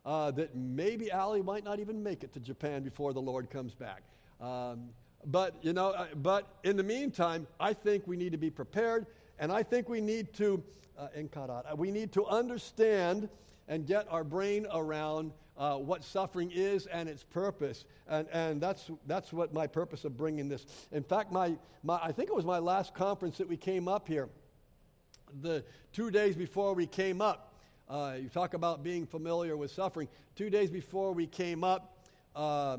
[0.06, 3.74] uh, that maybe Ali might not even make it to Japan before the Lord comes
[3.74, 4.04] back.
[4.40, 4.90] Um,
[5.26, 9.08] but, you know, uh, but in the meantime, I think we need to be prepared,
[9.40, 10.64] and I think we need to,
[10.98, 11.08] uh,
[11.76, 13.30] we need to understand
[13.68, 17.86] and get our brain around uh, what suffering is and its purpose.
[18.08, 20.66] And, and that's, that's what my purpose of bringing this.
[20.92, 24.08] In fact, my, my, I think it was my last conference that we came up
[24.08, 24.30] here.
[25.42, 27.54] The two days before we came up,
[27.90, 30.08] uh, you talk about being familiar with suffering.
[30.36, 32.78] Two days before we came up, uh,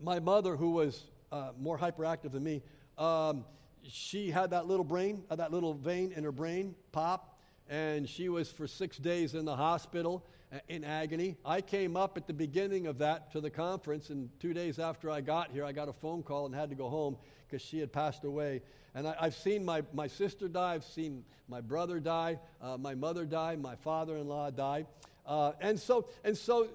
[0.00, 2.62] my mother, who was uh, more hyperactive than me,
[2.96, 3.44] um,
[3.82, 8.50] she had that little brain, that little vein in her brain pop, and she was
[8.50, 10.24] for six days in the hospital
[10.68, 11.36] in agony.
[11.44, 15.10] I came up at the beginning of that to the conference, and two days after
[15.10, 17.78] I got here, I got a phone call and had to go home because she
[17.78, 18.62] had passed away.
[18.94, 22.94] And I, have seen my, my sister die, I've seen my brother die, uh, my
[22.94, 24.86] mother die, my father in law die.
[25.26, 26.68] Uh, and so, and so uh,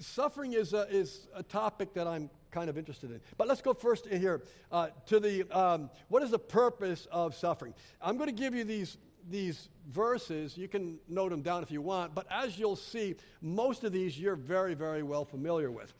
[0.00, 3.20] suffering is a, is a topic that I'm kind of interested in.
[3.36, 4.42] But let's go first here
[4.72, 7.74] uh, to the um, what is the purpose of suffering?
[8.00, 8.96] I'm going to give you these
[9.30, 13.84] these verses, you can note them down if you want, but as you'll see, most
[13.84, 15.92] of these you're very, very well familiar with.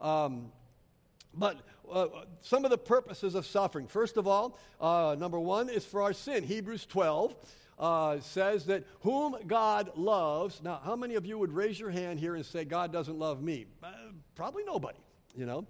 [0.00, 0.52] Um,
[1.34, 1.58] but
[1.90, 2.06] uh,
[2.40, 3.86] some of the purposes of suffering.
[3.86, 6.42] First of all, uh, number one is for our sin.
[6.42, 7.36] Hebrews 12
[7.78, 10.62] uh, says that whom God loves.
[10.62, 13.42] Now, how many of you would raise your hand here and say, God doesn't love
[13.42, 13.66] me?
[13.82, 13.92] Uh,
[14.34, 14.98] probably nobody,
[15.36, 15.66] you know.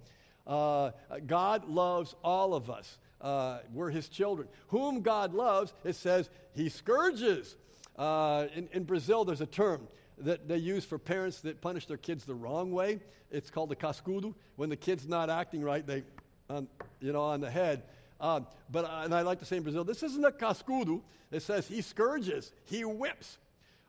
[0.47, 0.91] Uh,
[1.27, 4.47] God loves all of us uh, we're his children.
[4.67, 7.55] Whom God loves, it says he scourges.
[7.97, 9.87] Uh, in, in Brazil, there's a term
[10.19, 12.99] that they use for parents that punish their kids the wrong way.
[13.31, 14.33] It's called the cascudo.
[14.55, 16.03] When the kid's not acting right, they,
[16.49, 16.67] um,
[16.99, 17.83] you know, on the head.
[18.19, 21.01] Um, but uh, and I like to say in Brazil, this isn't a cascudo.
[21.31, 23.37] It says he scourges, he whips.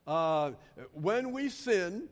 [0.06, 0.52] Uh,
[0.92, 2.08] when we sin,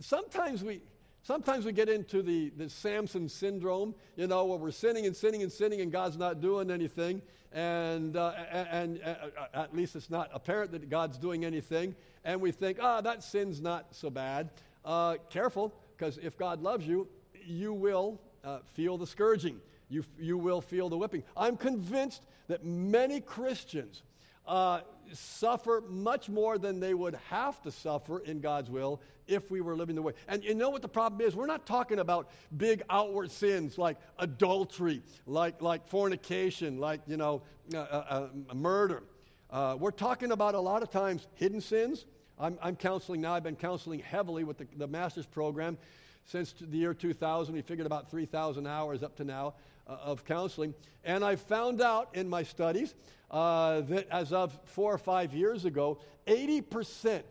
[0.00, 0.80] sometimes we
[1.22, 5.42] Sometimes we get into the, the Samson syndrome, you know, where we're sinning and sinning
[5.42, 7.20] and sinning and God's not doing anything.
[7.52, 11.94] And, uh, and, and uh, at least it's not apparent that God's doing anything.
[12.24, 14.50] And we think, ah, oh, that sin's not so bad.
[14.84, 17.06] Uh, careful, because if God loves you,
[17.44, 19.60] you will uh, feel the scourging.
[19.90, 21.22] You, you will feel the whipping.
[21.36, 24.02] I'm convinced that many Christians
[24.46, 24.80] uh,
[25.12, 29.76] suffer much more than they would have to suffer in God's will if we were
[29.76, 30.12] living the way.
[30.28, 31.36] And you know what the problem is?
[31.36, 37.42] We're not talking about big outward sins like adultery, like, like fornication, like, you know,
[37.74, 39.02] uh, uh, uh murder.
[39.50, 42.06] Uh, we're talking about a lot of times hidden sins.
[42.38, 43.34] I'm, I'm counseling now.
[43.34, 45.76] I've been counseling heavily with the, the master's program
[46.24, 47.54] since the year 2000.
[47.54, 49.54] We figured about 3,000 hours up to now
[50.02, 50.74] of counseling.
[51.04, 52.94] And I found out in my studies
[53.30, 57.22] uh, that as of four or five years ago, 80%,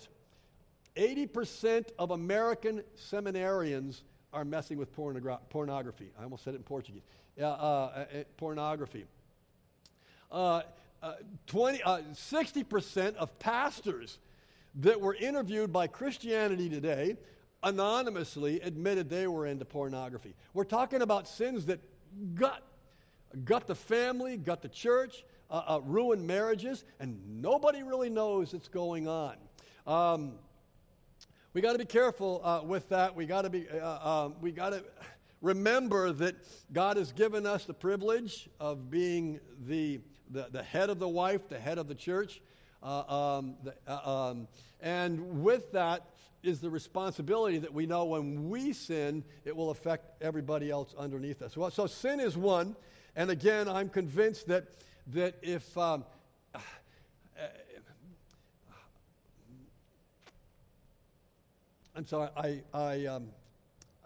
[0.96, 4.02] 80% of American seminarians
[4.34, 6.12] are messing with pornogra- pornography.
[6.20, 7.04] I almost said it in Portuguese.
[7.40, 8.06] Uh, uh,
[8.38, 9.06] pornography.
[10.32, 10.62] Uh,
[11.48, 14.20] 20, 60% of pastors
[14.76, 17.16] that were interviewed by Christianity Today
[17.64, 20.34] anonymously admitted they were into pornography.
[20.54, 21.80] We're talking about sins that
[22.34, 22.64] gut,
[23.46, 28.68] gut the family, gut the church, uh, uh, ruin marriages, and nobody really knows what's
[28.68, 29.36] going on.
[29.88, 30.34] Um,
[31.54, 33.16] we got to be careful uh, with that.
[33.16, 33.68] We got to be.
[33.68, 34.84] Uh, um, we got to
[35.42, 36.36] remember that
[36.74, 41.48] God has given us the privilege of being the, the, the head of the wife,
[41.50, 42.42] the head of the church.
[42.82, 44.48] Uh, um, the, uh, um,
[44.82, 46.06] and with that
[46.44, 51.42] is the responsibility that we know when we sin, it will affect everybody else underneath
[51.42, 51.58] us.
[51.58, 52.76] Well, so sin is one.
[53.16, 54.66] And again, I'm convinced that,
[55.08, 55.78] that if.
[55.78, 56.06] Um,
[61.96, 63.28] I'm sorry, I, I, um,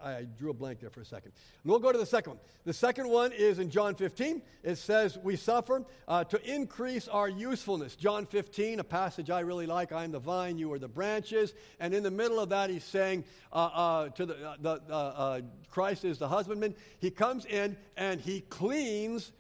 [0.04, 1.32] I drew a blank there for a second.
[1.64, 2.40] We'll go to the second one.
[2.66, 4.42] The second one is in John 15.
[4.64, 7.96] It says, We suffer uh, to increase our usefulness.
[7.96, 11.54] John 15, a passage I really like I am the vine, you are the branches.
[11.80, 14.94] And in the middle of that, he's saying uh, uh, to the, uh, the uh,
[14.94, 16.76] uh, Christ is the husbandman.
[17.00, 19.32] He comes in and he cleans.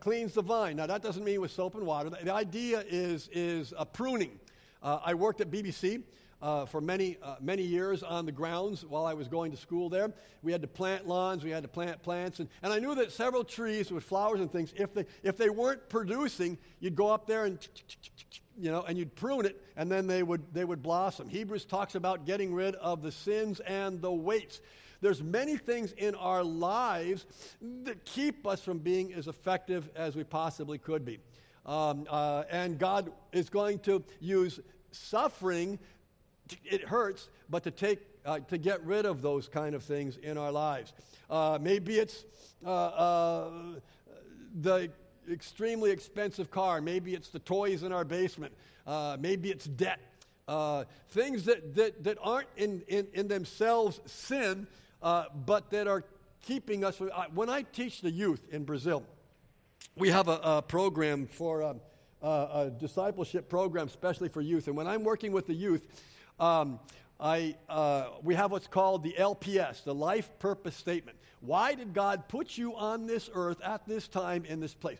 [0.00, 0.76] cleans the vine.
[0.76, 2.10] Now, that doesn't mean with soap and water.
[2.10, 4.38] The, the idea is, is a pruning.
[4.82, 6.02] I worked at BBC
[6.42, 9.88] uh, for many, uh, many years on the grounds while I was going to school
[9.88, 10.12] there.
[10.42, 13.12] We had to plant lawns, we had to plant plants, and, and I knew that
[13.12, 17.26] several trees with flowers and things, if they, if they weren't producing, you'd go up
[17.26, 17.58] there and,
[18.58, 21.28] you know, and you'd prune it, and then they would, they would blossom.
[21.28, 24.60] Hebrews talks about getting rid of the sins and the weights.
[25.02, 27.24] There's many things in our lives
[27.84, 31.20] that keep us from being as effective as we possibly could be.
[31.64, 34.60] Um, uh, and God is going to use
[34.92, 35.78] suffering
[36.64, 40.36] it hurts, but to take uh, to get rid of those kind of things in
[40.36, 40.92] our lives.
[41.28, 42.24] Uh, maybe it's
[42.64, 43.50] uh, uh,
[44.60, 44.90] the
[45.30, 46.80] extremely expensive car.
[46.80, 48.52] Maybe it's the toys in our basement.
[48.86, 50.00] Uh, maybe it's debt.
[50.48, 54.66] Uh, things that, that, that aren't in, in, in themselves sin,
[55.00, 56.04] but that are
[56.42, 56.96] keeping us.
[56.96, 59.04] From, when I teach the youth in Brazil,
[59.96, 61.80] we have a, a program for um,
[62.22, 64.66] a discipleship program, especially for youth.
[64.66, 65.86] And when I'm working with the youth,
[66.40, 66.80] um,
[67.20, 71.18] I, uh, we have what's called the LPS, the Life Purpose Statement.
[71.40, 74.98] Why did God put you on this earth at this time in this place?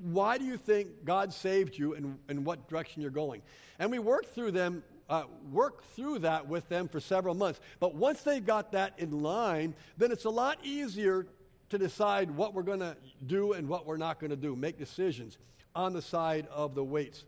[0.00, 3.42] Why do you think God saved you and, and what direction you're going?
[3.78, 7.60] And we work through them, uh, work through that with them for several months.
[7.80, 11.26] But once they've got that in line, then it's a lot easier
[11.70, 14.78] to decide what we're going to do and what we're not going to do, make
[14.78, 15.38] decisions
[15.74, 17.24] on the side of the weights.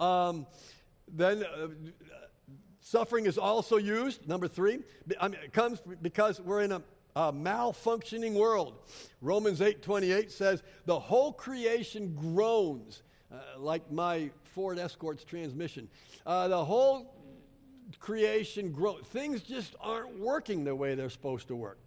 [0.00, 0.46] Um,
[1.12, 1.68] then uh,
[2.80, 4.28] suffering is also used.
[4.28, 4.80] Number three,
[5.20, 6.82] I mean, it comes because we're in a,
[7.16, 8.78] a malfunctioning world.
[9.20, 15.88] Romans 8 28 says, The whole creation groans, uh, like my Ford Escort's transmission.
[16.26, 17.14] Uh, the whole
[17.98, 19.06] creation groans.
[19.06, 21.78] Things just aren't working the way they're supposed to work.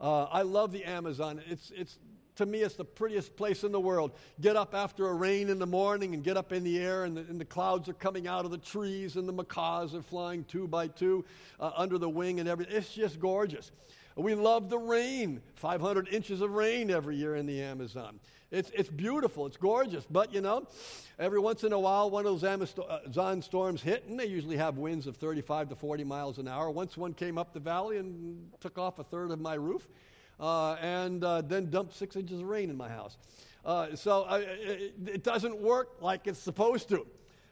[0.00, 1.40] Uh, I love the Amazon.
[1.48, 1.98] It's, it's
[2.36, 4.12] to me, it's the prettiest place in the world.
[4.40, 7.16] Get up after a rain in the morning and get up in the air, and
[7.16, 10.44] the, and the clouds are coming out of the trees, and the macaws are flying
[10.44, 11.24] two by two
[11.58, 12.76] uh, under the wing and everything.
[12.76, 13.72] It's just gorgeous.
[14.16, 18.18] We love the rain, 500 inches of rain every year in the Amazon.
[18.50, 20.66] It's, it's beautiful, it's gorgeous, but you know,
[21.18, 24.78] every once in a while, one of those Amazon storms hit, and they usually have
[24.78, 26.70] winds of 35 to 40 miles an hour.
[26.70, 29.88] Once one came up the valley and took off a third of my roof
[30.40, 33.16] uh, and uh, then dumped six inches of rain in my house.
[33.64, 37.04] Uh, so it, it, doesn't work like it's supposed to.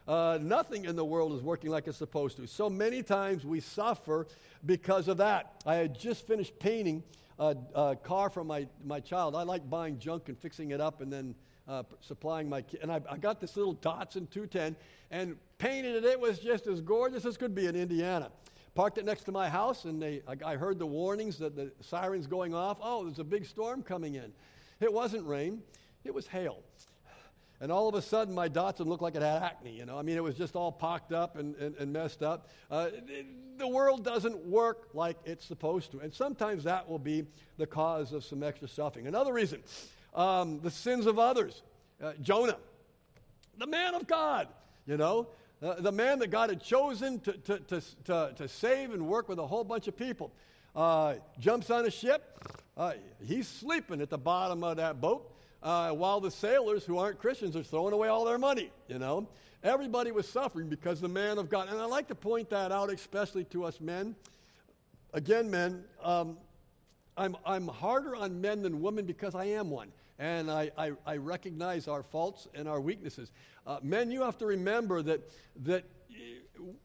[0.07, 2.47] Uh, nothing in the world is working like it's supposed to.
[2.47, 4.27] So many times we suffer
[4.65, 5.63] because of that.
[5.67, 7.03] I had just finished painting
[7.39, 9.35] a, a car for my, my child.
[9.35, 11.35] I like buying junk and fixing it up and then
[11.67, 12.81] uh, supplying my kid.
[12.83, 14.77] And I, I, got this little Datsun 210
[15.11, 16.05] and painted it.
[16.05, 18.31] It was just as gorgeous as could be in Indiana.
[18.75, 22.27] Parked it next to my house, and they, I, heard the warnings that the sirens
[22.27, 22.79] going off.
[22.83, 24.33] Oh, there's a big storm coming in.
[24.81, 25.63] It wasn't rain,
[26.03, 26.59] it was hail.
[27.61, 29.71] And all of a sudden, my Datsun looked like it had acne.
[29.71, 32.49] You know, I mean, it was just all pocked up and, and, and messed up.
[32.69, 32.89] Uh,
[33.57, 36.01] the world doesn't work like it's supposed to.
[36.01, 37.25] And sometimes that will be
[37.57, 39.07] the cause of some extra suffering.
[39.07, 39.63] Another reason,
[40.15, 41.63] um, the sins of others.
[42.03, 42.57] Uh, Jonah.
[43.57, 44.49] the man of God,
[44.85, 45.29] you know,
[45.65, 49.29] uh, the man that God had chosen to, to, to, to, to save and work
[49.31, 50.31] with a whole bunch of people.
[50.77, 52.39] Uh, jumps on a ship.
[52.77, 52.93] Uh,
[53.25, 57.57] he's sleeping at the bottom of that boat uh, while the sailors who aren't Christians
[57.57, 59.27] are throwing away all their money, you know.
[59.63, 61.71] Everybody was suffering because the man of God.
[61.71, 64.15] And I like to point that out, especially to us men.
[65.15, 66.37] Again, men, um,
[67.17, 69.93] I'm, I'm harder on men than women because I am one.
[70.19, 73.33] And I, I, I recognize our faults and our weaknesses.
[73.67, 75.21] Uh, men, you have to remember that,
[75.65, 75.85] that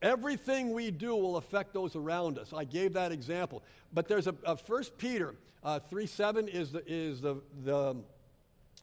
[0.02, 2.54] everything we do will affect those around us.
[2.54, 3.64] I gave that example.
[3.94, 7.96] But there's a, a 1 Peter uh, 3 7 is the, is the, the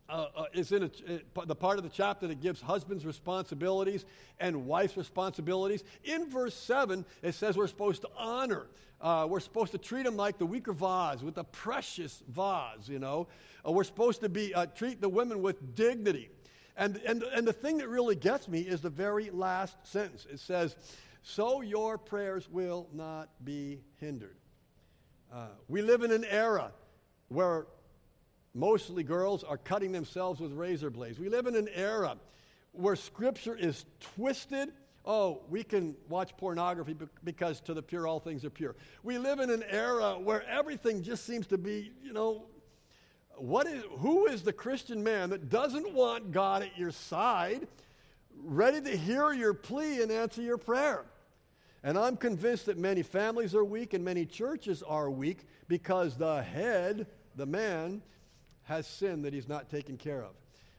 [0.09, 0.91] uh, uh, is in a,
[1.47, 4.05] the part of the chapter that gives husbands responsibilities
[4.39, 5.83] and wives responsibilities.
[6.05, 8.67] In verse 7, it says we're supposed to honor.
[9.01, 12.99] Uh, we're supposed to treat them like the weaker vase, with a precious vase, you
[12.99, 13.27] know.
[13.67, 16.31] Uh, we're supposed to be, uh, treat the women with dignity.
[16.77, 20.27] And, and, and the thing that really gets me is the very last sentence.
[20.31, 20.77] It says,
[21.23, 24.37] So your prayers will not be hindered.
[25.33, 26.71] Uh, we live in an era
[27.29, 27.67] where
[28.57, 31.19] mostly girls are cutting themselves with razor blades.
[31.19, 32.17] We live in an era
[32.73, 34.73] where scripture is twisted.
[35.05, 38.75] Oh, we can watch pornography because to the pure all things are pure.
[39.03, 42.47] We live in an era where everything just seems to be, you know,
[43.37, 47.69] what is, who is the Christian man that doesn't want God at your side,
[48.43, 51.05] ready to hear your plea and answer your prayer?
[51.85, 56.43] And I'm convinced that many families are weak and many churches are weak because the
[56.43, 58.03] head, the man,
[58.67, 60.33] has sinned that he's not taken care of.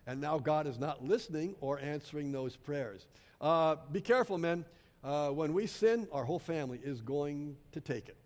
[0.05, 3.07] And now God is not listening or answering those prayers.
[3.41, 4.65] Uh, be careful, men.
[5.03, 8.17] Uh, when we sin, our whole family is going to take it.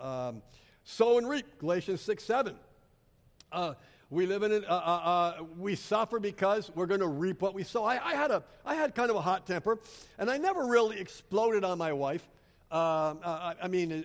[0.00, 0.42] Um,
[0.84, 2.54] sow and reap, Galatians 6 7.
[3.50, 3.74] Uh,
[4.10, 7.54] we live in it, uh, uh, uh, we suffer because we're going to reap what
[7.54, 7.84] we sow.
[7.84, 9.78] I, I, had a, I had kind of a hot temper,
[10.18, 12.22] and I never really exploded on my wife.
[12.70, 14.04] Um, I, I, mean,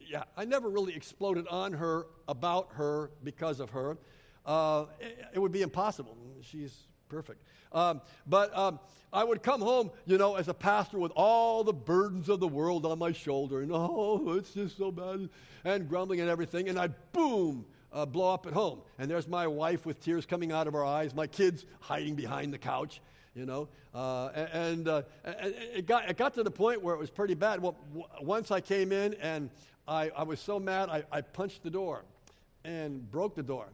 [0.00, 3.98] yeah, I never really exploded on her, about her, because of her
[4.46, 6.16] uh, it, it, would be impossible.
[6.40, 6.74] She's
[7.08, 7.42] perfect.
[7.72, 8.78] Um, but um,
[9.12, 12.48] I would come home, you know, as a pastor with all the burdens of the
[12.48, 15.28] world on my shoulder, and oh, it's just so bad,
[15.64, 18.80] and grumbling and everything, and I'd boom, uh, blow up at home.
[18.98, 22.52] And there's my wife with tears coming out of her eyes, my kids hiding behind
[22.52, 23.00] the couch,
[23.34, 23.68] you know.
[23.94, 27.60] Uh, and, uh, it, got, it got to the point where it was pretty bad.
[27.60, 29.50] Well, w- once I came in and
[29.88, 32.04] I, I was so mad, I, I punched the door
[32.64, 33.68] and broke the door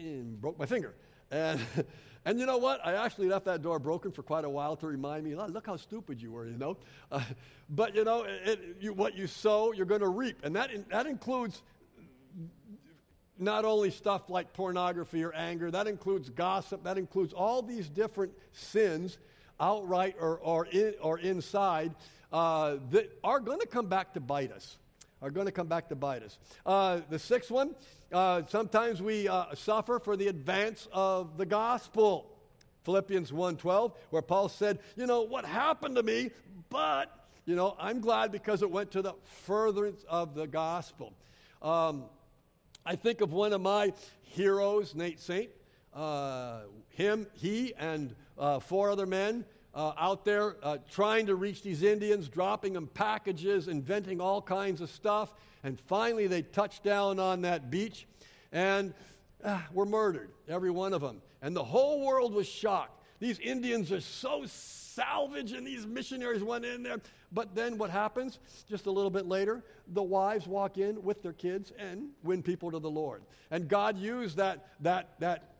[0.00, 0.94] and broke my finger.
[1.30, 1.60] And,
[2.24, 2.84] and you know what?
[2.84, 5.76] I actually left that door broken for quite a while to remind me, look how
[5.76, 6.76] stupid you were, you know?
[7.10, 7.22] Uh,
[7.70, 10.44] but, you know, it, you, what you sow, you're going to reap.
[10.44, 11.62] And that, that includes
[13.38, 18.32] not only stuff like pornography or anger, that includes gossip, that includes all these different
[18.52, 19.18] sins,
[19.58, 21.94] outright or, or, in, or inside,
[22.32, 24.76] uh, that are going to come back to bite us
[25.22, 26.38] are going to come back to bite us.
[26.64, 27.74] Uh, the sixth one,
[28.12, 32.26] uh, sometimes we uh, suffer for the advance of the gospel.
[32.84, 36.30] Philippians 1.12, where Paul said, you know, what happened to me,
[36.70, 41.12] but, you know, I'm glad because it went to the furtherance of the gospel.
[41.60, 42.04] Um,
[42.86, 43.92] I think of one of my
[44.22, 45.50] heroes, Nate Saint.
[45.94, 49.44] Uh, him, he, and uh, four other men
[49.74, 54.80] uh, out there uh, trying to reach these Indians, dropping them packages, inventing all kinds
[54.80, 55.32] of stuff.
[55.62, 58.06] And finally, they touched down on that beach
[58.52, 58.94] and
[59.44, 61.22] uh, were murdered, every one of them.
[61.42, 63.02] And the whole world was shocked.
[63.20, 67.00] These Indians are so salvage, and these missionaries went in there.
[67.32, 68.38] But then what happens?
[68.68, 72.70] Just a little bit later, the wives walk in with their kids and win people
[72.70, 73.22] to the Lord.
[73.50, 75.54] And God used that, that, that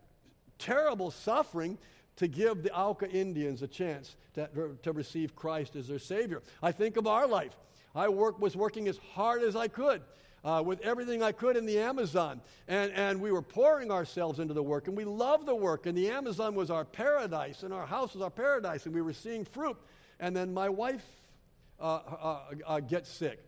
[0.58, 1.78] terrible suffering
[2.20, 6.42] to give the Auca Indians a chance to, to receive Christ as their Savior.
[6.62, 7.56] I think of our life.
[7.94, 10.02] I work, was working as hard as I could.
[10.42, 12.40] Uh, with everything I could in the Amazon.
[12.66, 15.84] And, and we were pouring ourselves into the work, and we loved the work.
[15.84, 19.12] And the Amazon was our paradise, and our house was our paradise, and we were
[19.12, 19.76] seeing fruit.
[20.18, 21.04] And then my wife
[21.78, 23.38] uh, uh, uh gets sick.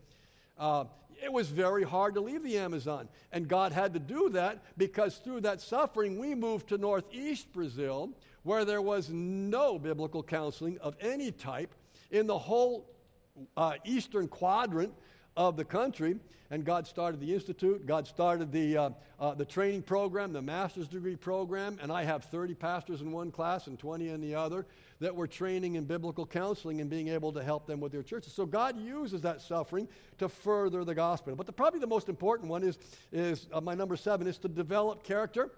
[0.58, 0.84] Uh,
[1.22, 3.08] it was very hard to leave the Amazon.
[3.30, 8.10] And God had to do that because through that suffering, we moved to northeast Brazil,
[8.42, 11.74] where there was no biblical counseling of any type
[12.10, 12.86] in the whole
[13.56, 14.92] uh, eastern quadrant
[15.36, 16.16] of the country.
[16.50, 17.86] And God started the institute.
[17.86, 21.78] God started the, uh, uh, the training program, the master's degree program.
[21.80, 24.66] And I have 30 pastors in one class and 20 in the other
[25.00, 28.34] that were training in biblical counseling and being able to help them with their churches.
[28.34, 29.88] So God uses that suffering
[30.18, 31.34] to further the gospel.
[31.34, 32.78] But the, probably the most important one is,
[33.10, 35.50] is uh, my number seven, is to develop character.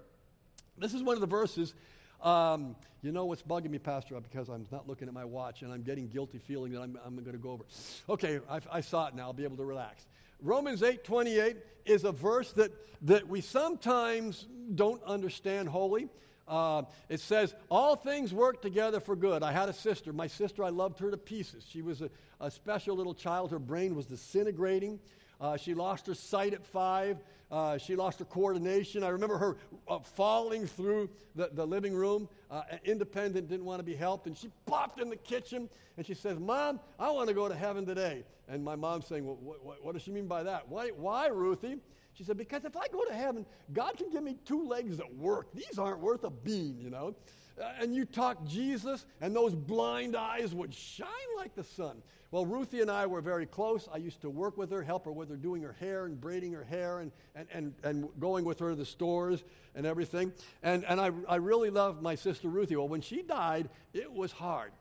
[0.79, 1.75] This is one of the verses
[2.23, 5.73] Um, you know what's bugging me, Pastor, because I'm not looking at my watch and
[5.73, 7.65] I'm getting guilty feeling that I'm, I'm going to go over.
[8.09, 9.25] Okay, I, I saw it now.
[9.25, 10.07] I'll be able to relax.
[10.41, 16.09] Romans 8 28 is a verse that, that we sometimes don't understand wholly.
[16.47, 19.43] Uh, it says, All things work together for good.
[19.43, 20.13] I had a sister.
[20.13, 21.65] My sister, I loved her to pieces.
[21.69, 22.11] She was a,
[22.41, 23.51] a special little child.
[23.51, 24.99] Her brain was disintegrating.
[25.41, 27.19] Uh, she lost her sight at five.
[27.51, 29.05] Uh, she lost her coordination.
[29.05, 29.57] I remember her
[29.87, 34.27] uh, falling through the, the living room, uh, independent, didn't want to be helped.
[34.27, 37.55] And she popped in the kitchen and she says, Mom, I want to go to
[37.55, 38.25] heaven today.
[38.49, 40.69] And my mom's saying, well, what, what, what does she mean by that?
[40.69, 41.79] Why, why, Ruthie?
[42.15, 45.17] She said, Because if I go to heaven, God can give me two legs that
[45.17, 45.53] work.
[45.53, 47.15] These aren't worth a bean, you know.
[47.61, 52.03] Uh, and you talk Jesus, and those blind eyes would shine like the sun.
[52.31, 53.89] Well, Ruthie and I were very close.
[53.93, 56.53] I used to work with her, help her with her doing her hair and braiding
[56.53, 59.45] her hair and, and, and, and going with her to the stores
[59.77, 60.33] and everything.
[60.65, 62.75] And, and I, I really loved my sister Ruthie.
[62.75, 64.73] Well, when she died, it was hard.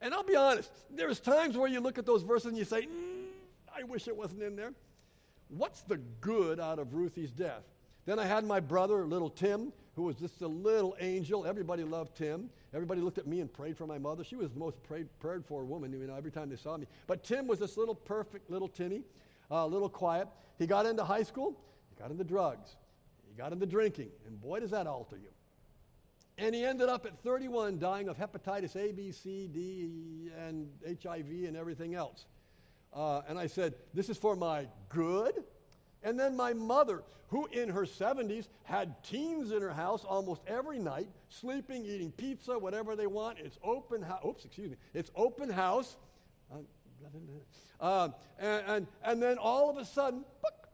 [0.00, 2.82] And I'll be honest, there's times where you look at those verses and you say,
[2.82, 3.26] mm,
[3.76, 4.72] I wish it wasn't in there.
[5.50, 7.62] What's the good out of Ruthie's death?
[8.06, 11.44] Then I had my brother, little Tim, who was just a little angel.
[11.44, 12.50] Everybody loved Tim.
[12.72, 14.22] Everybody looked at me and prayed for my mother.
[14.22, 16.86] She was the most prayed, prayed for woman, you know, every time they saw me.
[17.08, 19.02] But Tim was this little perfect little Timmy,
[19.50, 20.28] a uh, little quiet.
[20.56, 21.58] He got into high school,
[21.90, 22.76] he got into drugs,
[23.28, 25.30] he got into drinking, and boy, does that alter you.
[26.38, 30.68] And he ended up at 31 dying of hepatitis A, B, C, D, and
[31.02, 32.26] HIV and everything else.
[32.94, 35.42] Uh, and I said, This is for my good
[36.02, 40.78] and then my mother, who in her 70s had teens in her house almost every
[40.78, 43.38] night, sleeping, eating pizza, whatever they want.
[43.38, 44.20] It's open house.
[44.26, 44.76] Oops, excuse me.
[44.94, 45.96] It's open house.
[47.80, 50.24] Uh, and, and, and, then all of a sudden,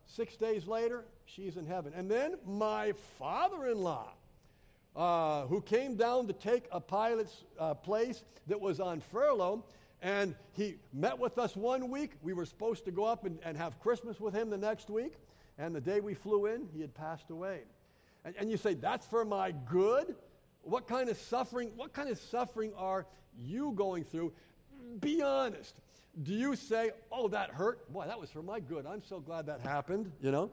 [0.06, 1.92] six days later, she's in heaven.
[1.94, 4.08] And then my father in law,
[4.96, 9.64] uh, who came down to take a pilot's uh, place that was on furlough,
[10.02, 12.12] and he met with us one week.
[12.22, 15.14] We were supposed to go up and, and have Christmas with him the next week.
[15.58, 17.60] And the day we flew in, he had passed away.
[18.24, 20.14] And, and you say, that's for my good?
[20.62, 23.06] What kind of suffering, what kind of suffering are
[23.38, 24.32] you going through?
[25.00, 25.80] Be honest.
[26.22, 27.92] Do you say, oh, that hurt?
[27.92, 28.86] Boy, that was for my good.
[28.86, 30.50] I'm so glad that happened, you know?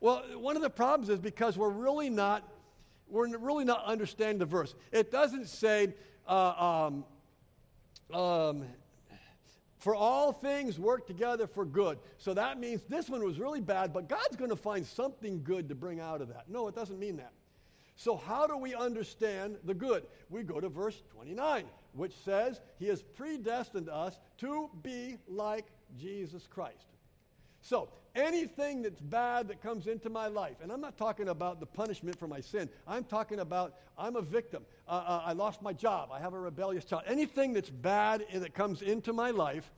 [0.00, 2.46] Well, one of the problems is because we're really not,
[3.08, 4.74] we're really not understanding the verse.
[4.92, 5.94] It doesn't say,
[6.26, 7.04] uh, um,
[8.12, 8.64] um,
[9.78, 11.98] for all things work together for good.
[12.18, 15.68] So that means this one was really bad, but God's going to find something good
[15.68, 16.48] to bring out of that.
[16.48, 17.32] No, it doesn't mean that.
[17.98, 20.04] So, how do we understand the good?
[20.30, 25.66] We go to verse 29, which says, He has predestined us to be like
[25.98, 26.86] Jesus Christ.
[27.60, 27.88] So,
[28.18, 32.18] anything that's bad that comes into my life, and I'm not talking about the punishment
[32.18, 34.64] for my sin, I'm talking about I'm a victim.
[34.86, 37.04] Uh, uh, I lost my job, I have a rebellious child.
[37.06, 39.70] Anything that's bad that comes into my life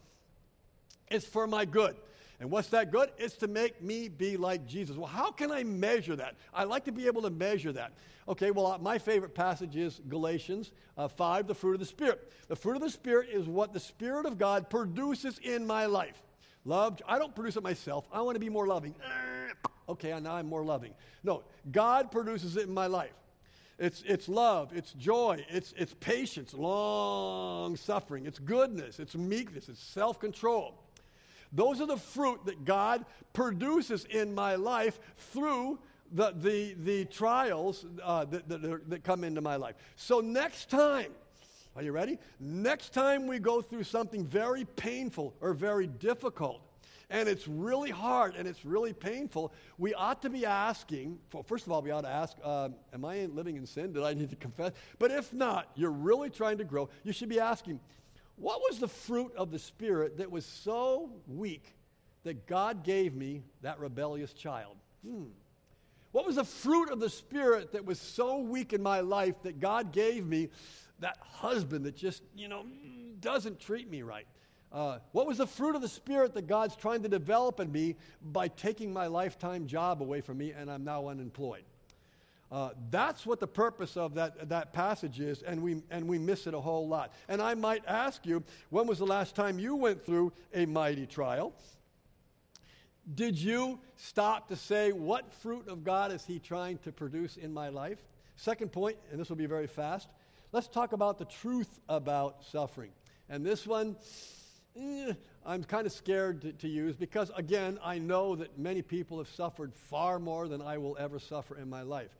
[1.11, 1.97] is for my good.
[2.41, 3.11] And what's that good?
[3.19, 4.97] It's to make me be like Jesus.
[4.97, 6.37] Well, how can I measure that?
[6.55, 7.93] I like to be able to measure that.
[8.27, 12.33] Okay, well, uh, my favorite passage is Galatians uh, 5, the fruit of the Spirit.
[12.49, 16.23] The fruit of the Spirit is what the Spirit of God produces in my life.
[16.65, 18.07] Love, I don't produce it myself.
[18.13, 18.95] I want to be more loving.
[19.89, 20.95] Okay, now I'm more loving.
[21.25, 21.43] No,
[21.73, 23.11] God produces it in my life.
[23.77, 29.83] It's, it's love, it's joy, it's, it's patience, long suffering, it's goodness, it's meekness, it's
[29.83, 30.75] self control.
[31.53, 35.81] Those are the fruit that God produces in my life through
[36.13, 39.75] the, the, the trials uh, that, that, that come into my life.
[39.97, 41.13] So, next time,
[41.77, 42.19] are you ready?
[42.41, 46.61] Next time we go through something very painful or very difficult,
[47.11, 51.73] and it's really hard and it's really painful, we ought to be asking, first of
[51.73, 53.93] all, we ought to ask, uh, Am I living in sin?
[53.93, 54.73] Did I need to confess?
[54.99, 57.81] But if not, you're really trying to grow, you should be asking,
[58.37, 61.75] What was the fruit of the Spirit that was so weak
[62.25, 64.77] that God gave me that rebellious child?
[65.07, 65.25] Hmm.
[66.13, 69.61] What was the fruit of the Spirit that was so weak in my life that
[69.61, 70.49] God gave me
[71.01, 72.65] that husband that just, you know,
[73.21, 74.27] doesn't treat me right?
[74.73, 77.97] Uh, what was the fruit of the Spirit that God's trying to develop in me
[78.23, 81.65] by taking my lifetime job away from me and I'm now unemployed?
[82.53, 86.49] Uh, that's what the purpose of that, that passage is, and we, and we miss
[86.49, 87.13] it a whole lot.
[87.29, 91.07] And I might ask you, when was the last time you went through a mighty
[91.07, 91.53] trial?
[93.15, 97.53] Did you stop to say, What fruit of God is He trying to produce in
[97.53, 97.99] my life?
[98.37, 100.09] Second point, and this will be very fast,
[100.53, 102.91] let's talk about the truth about suffering.
[103.29, 103.97] And this one,
[104.77, 105.13] eh,
[105.47, 109.29] I'm kind of scared to, to, use because, again, I know that many people have
[109.29, 112.11] suffered far more than I will ever suffer in my life.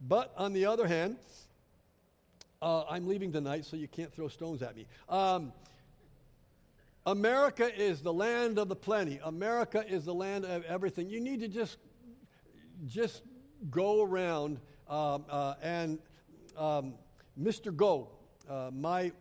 [0.00, 1.16] But on the other hand,
[2.62, 4.86] Uh, I'm leaving tonight, so you can't throw stones at me.
[5.08, 5.52] Um,
[7.04, 9.18] America is the land of the plenty.
[9.24, 11.10] America is the land of everything.
[11.10, 11.78] You need to just,
[12.86, 13.22] just
[13.68, 15.98] go around um, uh, and
[16.56, 16.94] um,
[17.40, 17.74] Mr.
[17.74, 18.08] Go,
[18.48, 19.12] uh, my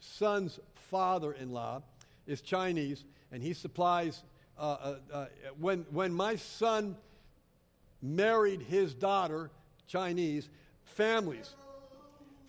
[0.00, 1.82] son's father-in-law,
[2.26, 4.22] is Chinese, and he supplies.
[4.58, 5.26] Uh, uh, uh,
[5.58, 6.96] when when my son
[8.02, 9.50] married his daughter,
[9.86, 10.48] Chinese
[10.84, 11.54] families,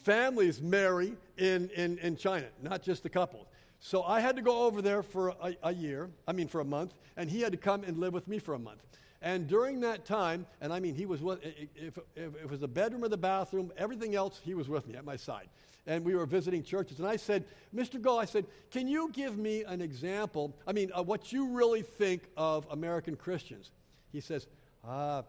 [0.04, 3.48] families marry in, in, in China, not just the couple.
[3.80, 6.66] So I had to go over there for a, a, year, I mean, for a
[6.66, 8.82] month, and he had to come and live with me for a month.
[9.22, 12.62] And during that time, and I mean, he was, with, if, if, if it was
[12.62, 15.50] the bedroom or the bathroom, everything else, he was with me at my side.
[15.88, 17.00] And we were visiting churches.
[17.00, 17.46] And I said,
[17.76, 18.02] Mr.
[18.02, 21.82] Go, I said, can you give me an example, I mean, uh, what you really
[21.82, 23.72] think of American Christians?
[24.12, 24.48] He says,
[24.88, 25.24] uh,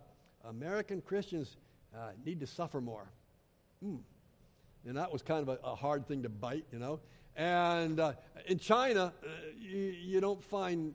[0.49, 1.57] American Christians
[1.95, 3.07] uh, need to suffer more.
[3.85, 3.99] Mm.
[4.87, 7.01] And that was kind of a, a hard thing to bite, you know.
[7.37, 8.13] And uh,
[8.47, 9.29] in China, uh,
[9.59, 10.95] you, you, don't find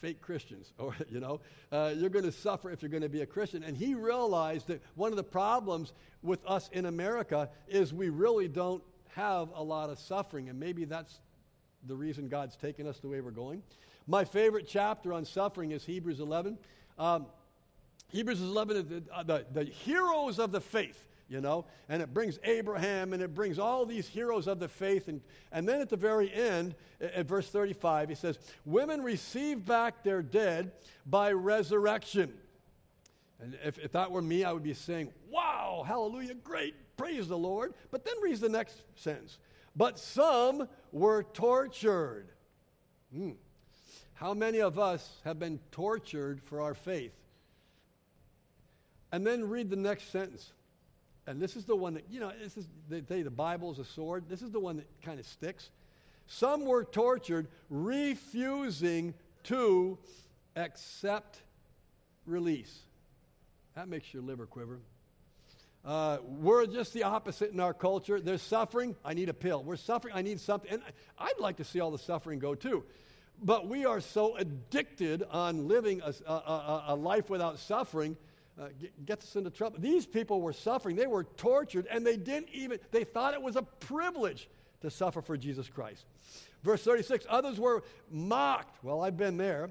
[0.00, 1.40] fake Christians, or you know,
[1.70, 3.62] uh, you're going to suffer if you're going to be a Christian.
[3.62, 8.48] And he realized that one of the problems with us in America is we really
[8.48, 11.20] don't have a lot of suffering, and maybe that's
[11.86, 13.62] the reason God's taken us the way we're going.
[14.06, 16.58] My favorite chapter on suffering is Hebrews 11.
[16.98, 17.26] Um,
[18.08, 22.38] Hebrews 11 is the, the, the heroes of the faith you know, and it brings
[22.44, 25.08] Abraham and it brings all these heroes of the faith.
[25.08, 25.20] And,
[25.50, 30.22] and then at the very end, at verse 35, he says, Women receive back their
[30.22, 30.72] dead
[31.06, 32.32] by resurrection.
[33.40, 37.38] And if, if that were me, I would be saying, Wow, hallelujah, great, praise the
[37.38, 37.74] Lord.
[37.90, 39.38] But then reads the next sentence.
[39.74, 42.28] But some were tortured.
[43.14, 43.32] Hmm.
[44.14, 47.14] How many of us have been tortured for our faith?
[49.10, 50.52] And then read the next sentence
[51.26, 53.84] and this is the one that, you know, this is, they the Bible is a
[53.84, 54.24] sword.
[54.28, 55.70] This is the one that kind of sticks.
[56.26, 59.14] Some were tortured, refusing
[59.44, 59.98] to
[60.56, 61.40] accept
[62.26, 62.76] release.
[63.74, 64.80] That makes your liver quiver.
[65.84, 68.20] Uh, we're just the opposite in our culture.
[68.20, 69.62] There's suffering, I need a pill.
[69.62, 70.72] We're suffering, I need something.
[70.72, 70.82] And
[71.18, 72.84] I'd like to see all the suffering go too.
[73.42, 78.16] But we are so addicted on living a, a, a, a life without suffering
[78.60, 79.78] uh, get, gets us into trouble.
[79.80, 83.56] These people were suffering, they were tortured, and they didn't even, they thought it was
[83.56, 84.48] a privilege
[84.80, 86.04] to suffer for Jesus Christ.
[86.62, 88.82] Verse 36 others were mocked.
[88.84, 89.70] Well, I've been there.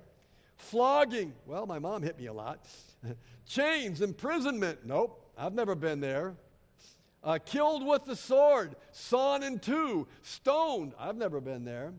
[0.58, 1.34] Flogging.
[1.46, 2.66] Well, my mom hit me a lot.
[3.48, 4.80] Chains, imprisonment.
[4.86, 6.36] Nope, I've never been there.
[7.24, 10.94] Uh, killed with the sword, sawn in two, stoned.
[10.98, 11.94] I've never been there.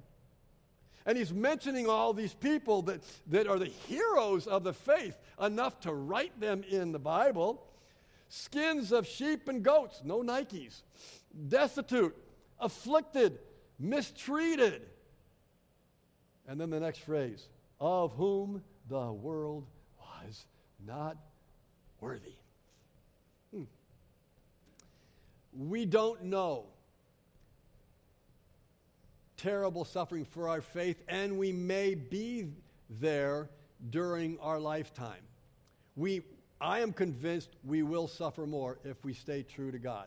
[1.05, 5.81] And he's mentioning all these people that, that are the heroes of the faith, enough
[5.81, 7.67] to write them in the Bible.
[8.29, 10.83] Skins of sheep and goats, no Nikes.
[11.49, 12.17] Destitute,
[12.61, 13.39] afflicted,
[13.79, 14.83] mistreated.
[16.47, 17.49] And then the next phrase,
[17.81, 19.67] of whom the world
[19.99, 20.47] was
[20.87, 21.17] not
[22.01, 22.35] worthy.
[23.55, 23.65] Hmm.
[25.53, 26.67] We don't know
[29.43, 32.47] terrible suffering for our faith, and we may be
[32.89, 33.49] there
[33.91, 35.23] during our lifetime.
[35.97, 36.23] We,
[36.61, 40.07] I am convinced we will suffer more if we stay true to God.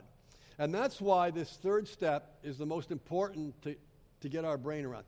[0.58, 3.76] And that's why this third step is the most important to,
[4.22, 5.04] to get our brain around.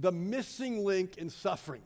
[0.00, 1.82] The missing link in suffering.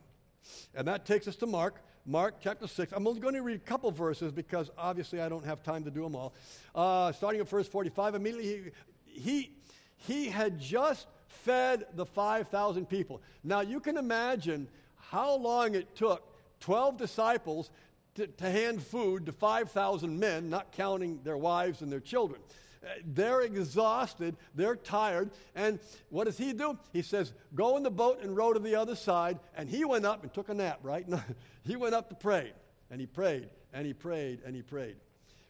[0.74, 2.92] And that takes us to Mark, Mark chapter 6.
[2.92, 5.90] I'm only going to read a couple verses because obviously I don't have time to
[5.92, 6.34] do them all.
[6.74, 8.72] Uh, starting at verse 45, immediately
[9.06, 9.50] he, he,
[9.98, 13.20] he had just fed the 5,000 people.
[13.44, 16.22] Now you can imagine how long it took
[16.60, 17.70] 12 disciples
[18.16, 22.40] to, to hand food to 5,000 men, not counting their wives and their children.
[22.82, 25.78] Uh, they're exhausted, they're tired, and
[26.10, 26.78] what does he do?
[26.92, 29.38] He says, Go in the boat and row to the other side.
[29.56, 31.06] And he went up and took a nap, right?
[31.64, 32.52] he went up to pray,
[32.90, 34.96] and he prayed, and he prayed, and he prayed.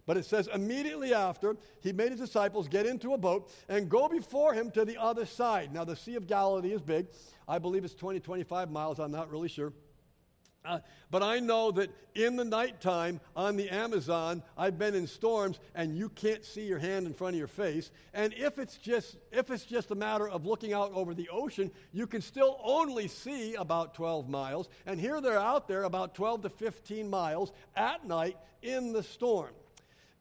[0.06, 4.08] But it says, immediately after, he made his disciples get into a boat and go
[4.08, 5.74] before him to the other side.
[5.74, 7.08] Now, the Sea of Galilee is big.
[7.48, 9.00] I believe it's 20, 25 miles.
[9.00, 9.72] I'm not really sure.
[10.64, 10.80] Uh,
[11.10, 15.96] but I know that in the nighttime on the Amazon, I've been in storms and
[15.96, 17.92] you can't see your hand in front of your face.
[18.14, 21.70] And if it's just if it's just a matter of looking out over the ocean,
[21.92, 24.68] you can still only see about 12 miles.
[24.86, 29.52] And here they're out there about 12 to 15 miles at night in the storm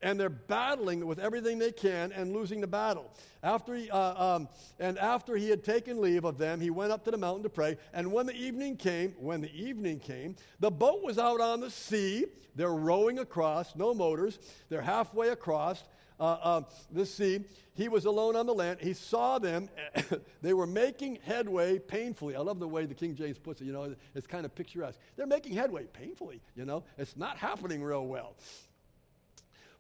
[0.02, 3.12] and they're battling with everything they can and losing the battle.
[3.44, 7.04] After he, uh, um, and after he had taken leave of them, he went up
[7.06, 7.78] to the mountain to pray.
[7.94, 11.70] And when the evening came, when the evening came, the boat was out on the
[11.72, 12.26] sea.
[12.56, 14.40] They're rowing across, no motors.
[14.70, 15.84] They're halfway across.
[16.20, 17.44] uh, uh, the sea.
[17.74, 18.80] He was alone on the land.
[18.80, 19.68] He saw them.
[20.42, 22.36] they were making headway painfully.
[22.36, 23.66] I love the way the King James puts it.
[23.66, 24.98] You know, it's kind of picturesque.
[25.18, 26.42] They're making headway painfully.
[26.56, 28.36] You know, it's not happening real well.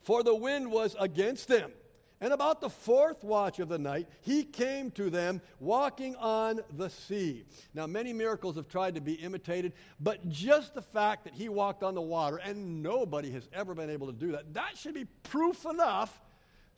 [0.06, 1.72] For the wind was against them.
[2.22, 6.92] And about the fourth watch of the night, he came to them walking on the
[6.92, 7.44] sea.
[7.74, 11.82] Now, many miracles have tried to be imitated, but just the fact that he walked
[11.82, 15.06] on the water, and nobody has ever been able to do that, that should be
[15.24, 16.22] proof enough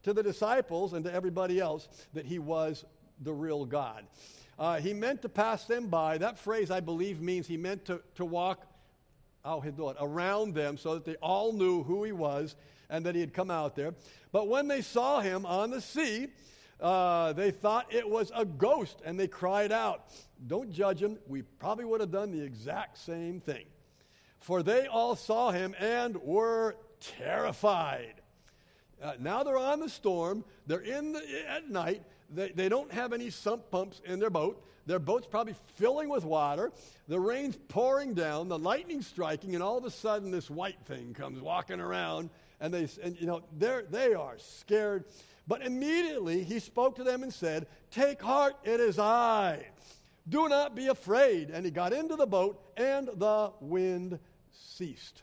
[0.03, 2.85] to the disciples and to everybody else that he was
[3.23, 4.05] the real God.
[4.57, 6.17] Uh, he meant to pass them by.
[6.17, 8.65] That phrase, I believe, means he meant to, to walk
[9.45, 12.55] around them so that they all knew who he was
[12.89, 13.93] and that he had come out there.
[14.31, 16.27] But when they saw him on the sea,
[16.79, 20.05] uh, they thought it was a ghost and they cried out.
[20.45, 21.17] Don't judge him.
[21.27, 23.65] We probably would have done the exact same thing.
[24.39, 28.21] For they all saw him and were terrified.
[29.01, 30.43] Uh, now they're on the storm.
[30.67, 32.03] They're in the, at night.
[32.29, 34.63] They, they don't have any sump pumps in their boat.
[34.85, 36.71] Their boat's probably filling with water.
[37.07, 38.47] The rain's pouring down.
[38.47, 42.29] The lightning's striking, and all of a sudden, this white thing comes walking around
[42.59, 45.05] and they and you know they're they are scared.
[45.47, 49.65] But immediately he spoke to them and said take heart it is i.
[50.29, 51.51] Do not be afraid.
[51.51, 54.19] And he got into the boat and the wind
[54.51, 55.21] ceased.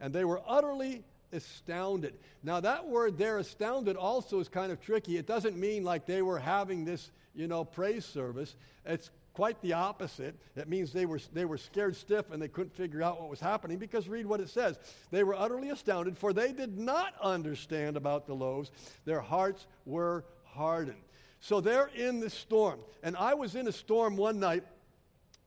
[0.00, 2.14] And they were utterly astounded.
[2.42, 5.18] Now that word there astounded also is kind of tricky.
[5.18, 8.56] It doesn't mean like they were having this you know praise service.
[8.86, 10.34] It's quite the opposite.
[10.56, 13.40] It means they were, they were scared stiff and they couldn't figure out what was
[13.40, 14.78] happening because read what it says.
[15.10, 18.70] They were utterly astounded, for they did not understand about the loaves.
[19.04, 21.02] Their hearts were hardened.
[21.40, 22.80] So they're in the storm.
[23.02, 24.64] And I was in a storm one night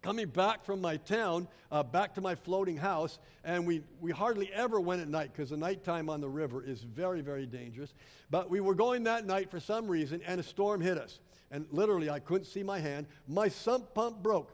[0.02, 4.52] coming back from my town, uh, back to my floating house, and we, we hardly
[4.54, 7.94] ever went at night because the nighttime on the river is very, very dangerous.
[8.30, 11.20] But we were going that night for some reason, and a storm hit us
[11.52, 13.08] and literally I couldn't see my hand.
[13.28, 14.52] My sump pump broke.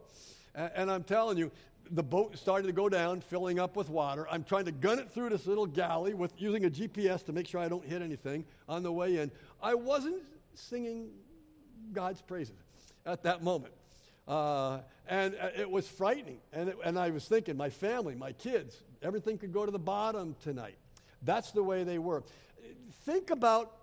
[0.53, 1.49] And, I'm telling you,
[1.91, 4.27] the boat started to go down, filling up with water.
[4.29, 7.47] I'm trying to gun it through this little galley with using a GPS to make
[7.47, 9.31] sure I don't hit anything on the way in.
[9.61, 10.23] I wasn't
[10.55, 11.09] singing
[11.93, 12.55] God's praises
[13.05, 13.73] at that moment.
[14.27, 16.39] Uh, and uh, it was frightening.
[16.53, 19.79] And, it, and I was thinking, my family, my kids, everything could go to the
[19.79, 20.75] bottom tonight.
[21.23, 22.23] That's the way they were.
[23.05, 23.73] Think about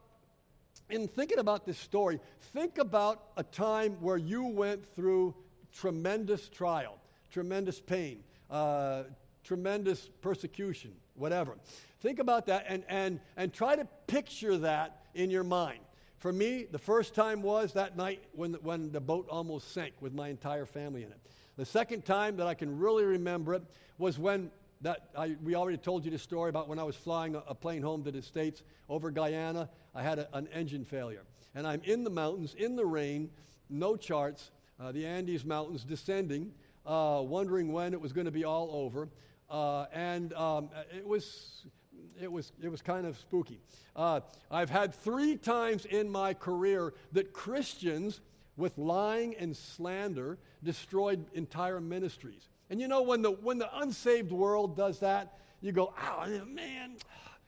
[0.91, 2.21] in thinking about this story,
[2.53, 5.35] think about a time where you went through
[5.73, 6.99] tremendous trial,
[7.31, 9.05] tremendous pain, uh,
[9.45, 11.57] tremendous persecution, whatever.
[12.01, 15.81] Think about that and, and, and try to picture that in your mind.
[16.19, 20.13] For me, the first time was that night when, when the boat almost sank with
[20.13, 21.21] my entire family in it.
[21.57, 23.63] The second time that I can really remember it
[23.99, 27.35] was when that I, we already told you the story about when I was flying
[27.35, 29.69] a, a plane home to the States over Guyana.
[29.95, 31.23] I had a, an engine failure.
[31.55, 33.31] And I'm in the mountains, in the rain,
[33.69, 36.53] no charts, uh, the Andes Mountains descending,
[36.87, 39.09] uh, wondering when it was going to be all over.
[39.51, 41.65] Uh, and um, it was.
[42.21, 43.61] It was, it was kind of spooky.
[43.95, 44.21] Uh,
[44.51, 48.21] I've had three times in my career that Christians,
[48.57, 52.49] with lying and slander, destroyed entire ministries.
[52.71, 56.97] And you know, when the, when the unsaved world does that, you go, oh, man,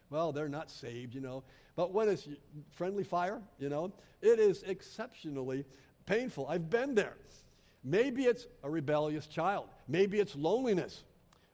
[0.08, 1.44] well, they're not saved, you know.
[1.76, 2.28] But when it's
[2.72, 5.64] friendly fire, you know, it is exceptionally
[6.06, 6.46] painful.
[6.48, 7.16] I've been there.
[7.84, 9.68] Maybe it's a rebellious child.
[9.88, 11.04] Maybe it's loneliness.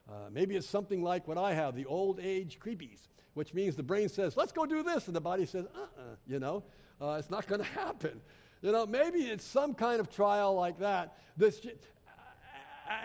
[0.09, 3.83] Uh, maybe it's something like what I have, the old age creepies, which means the
[3.83, 5.07] brain says, let's go do this.
[5.07, 6.63] And the body says, uh uh-uh, you know,
[7.01, 8.19] uh, it's not going to happen.
[8.61, 11.17] You know, maybe it's some kind of trial like that.
[11.35, 11.65] This,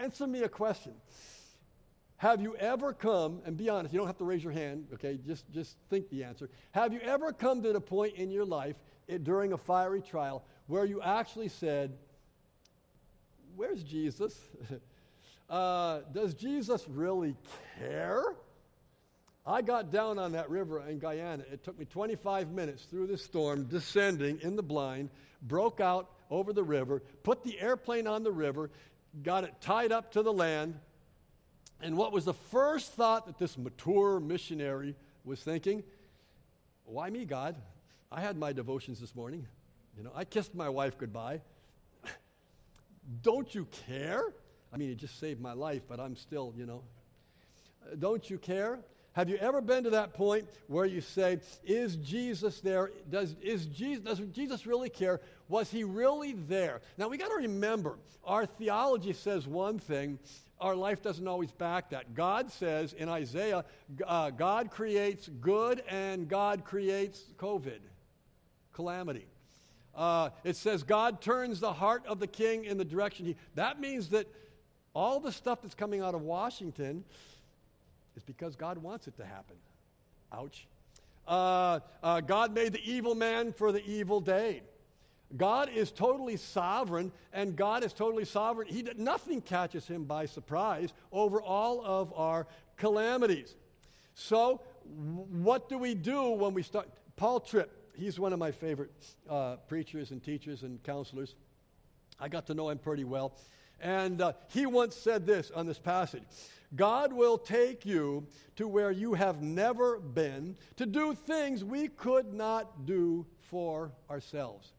[0.00, 0.92] answer me a question.
[2.22, 5.18] Have you ever come, and be honest, you don't have to raise your hand, okay?
[5.26, 6.48] Just, just think the answer.
[6.70, 8.76] Have you ever come to the point in your life
[9.08, 11.92] it, eh, during a fiery trial where you actually said,
[13.56, 14.38] Where's Jesus?
[15.50, 17.34] uh, does Jesus really
[17.78, 18.22] care?
[19.44, 21.42] I got down on that river in Guyana.
[21.52, 25.10] It took me 25 minutes through the storm, descending in the blind,
[25.42, 28.70] broke out over the river, put the airplane on the river,
[29.22, 30.78] got it tied up to the land.
[31.80, 34.94] And what was the first thought that this mature missionary
[35.24, 35.82] was thinking?
[36.84, 37.56] Why me, God?
[38.10, 39.46] I had my devotions this morning.
[39.96, 41.40] You know, I kissed my wife goodbye.
[43.22, 44.24] Don't you care?
[44.72, 46.82] I mean, it just saved my life, but I'm still, you know.
[47.98, 48.78] Don't you care?
[49.14, 52.90] Have you ever been to that point where you say, Is Jesus there?
[53.10, 55.20] Does, is Jesus, does Jesus really care?
[55.48, 56.80] Was he really there?
[56.96, 60.18] Now we got to remember, our theology says one thing,
[60.60, 62.14] our life doesn't always back that.
[62.14, 63.64] God says in Isaiah,
[64.06, 67.80] uh, God creates good and God creates COVID,
[68.72, 69.26] calamity.
[69.94, 73.36] Uh, it says God turns the heart of the king in the direction he.
[73.56, 74.26] That means that
[74.94, 77.04] all the stuff that's coming out of Washington
[78.16, 79.56] is because God wants it to happen.
[80.32, 80.66] Ouch.
[81.26, 84.62] Uh, uh, God made the evil man for the evil day.
[85.36, 88.68] God is totally sovereign, and God is totally sovereign.
[88.68, 92.46] He, nothing catches him by surprise over all of our
[92.76, 93.54] calamities.
[94.14, 96.88] So, what do we do when we start?
[97.16, 98.90] Paul Tripp, he's one of my favorite
[99.28, 101.34] uh, preachers and teachers and counselors.
[102.20, 103.32] I got to know him pretty well.
[103.80, 106.22] And uh, he once said this on this passage
[106.74, 112.32] God will take you to where you have never been to do things we could
[112.32, 114.72] not do for ourselves.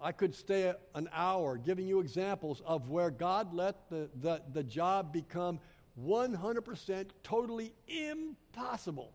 [0.00, 4.62] I could stay an hour giving you examples of where God let the, the, the
[4.62, 5.60] job become
[6.02, 9.12] 100% totally impossible.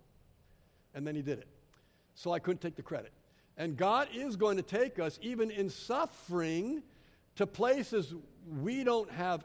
[0.94, 1.48] And then He did it.
[2.14, 3.12] So I couldn't take the credit.
[3.58, 6.84] And God is going to take us, even in suffering,
[7.36, 8.14] to places
[8.62, 9.44] we don't have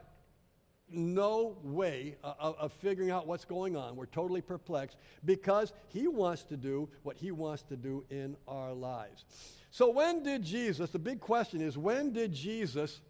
[0.93, 3.95] no way of, of, figuring out what's going on.
[3.95, 8.73] We're totally perplexed because He wants to do what He wants to do in our
[8.73, 9.25] lives.
[9.71, 13.01] So, when did Jesus, the big question is, when did Jesus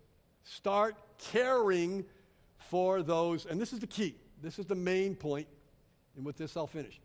[0.43, 2.05] start caring
[2.57, 3.45] for those?
[3.45, 5.47] And this is the key, this is the main point.
[5.47, 5.47] point,
[6.15, 6.99] and with this I'll finish.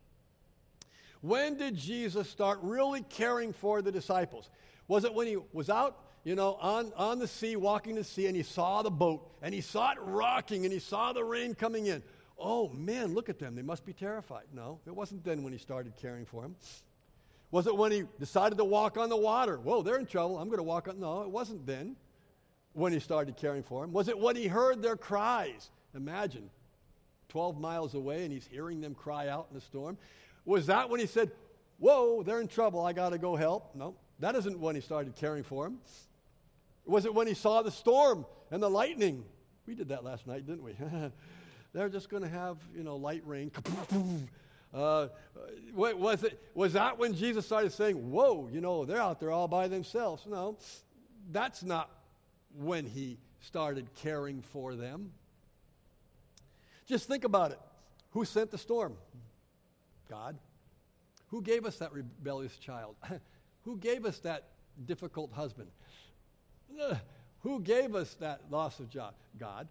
[1.20, 4.50] When did Jesus start really caring for the disciples?
[4.88, 8.26] Was it when he was out you know, on, on the sea, walking the sea,
[8.26, 11.54] and he saw the boat, and he saw it rocking, and he saw the rain
[11.54, 12.02] coming in.
[12.36, 13.54] Oh, man, look at them.
[13.54, 14.42] They must be terrified.
[14.52, 16.56] No, it wasn't then when he started caring for them.
[17.52, 19.56] Was it when he decided to walk on the water?
[19.58, 20.36] Whoa, they're in trouble.
[20.36, 20.98] I'm going to walk on.
[20.98, 21.94] No, it wasn't then
[22.72, 23.92] when he started caring for them.
[23.92, 25.70] Was it when he heard their cries?
[25.94, 26.50] Imagine
[27.28, 29.96] 12 miles away and he's hearing them cry out in the storm.
[30.44, 31.30] Was that when he said,
[31.78, 32.84] Whoa, they're in trouble.
[32.84, 33.76] I got to go help?
[33.76, 35.78] No, that isn't when he started caring for them.
[36.86, 39.24] Was it when he saw the storm and the lightning?
[39.66, 40.76] We did that last night, didn't we?
[41.72, 43.50] They're just going to have, you know, light rain.
[44.74, 45.08] Uh,
[45.74, 49.48] was, it, was that when Jesus started saying, Whoa, you know, they're out there all
[49.48, 50.26] by themselves?
[50.28, 50.58] No,
[51.32, 51.88] that's not
[52.58, 55.12] when he started caring for them.
[56.86, 57.60] Just think about it.
[58.10, 58.96] Who sent the storm?
[60.10, 60.36] God.
[61.28, 62.96] Who gave us that rebellious child?
[63.62, 64.48] Who gave us that
[64.84, 65.68] difficult husband?
[67.40, 69.14] Who gave us that loss of job?
[69.38, 69.68] God.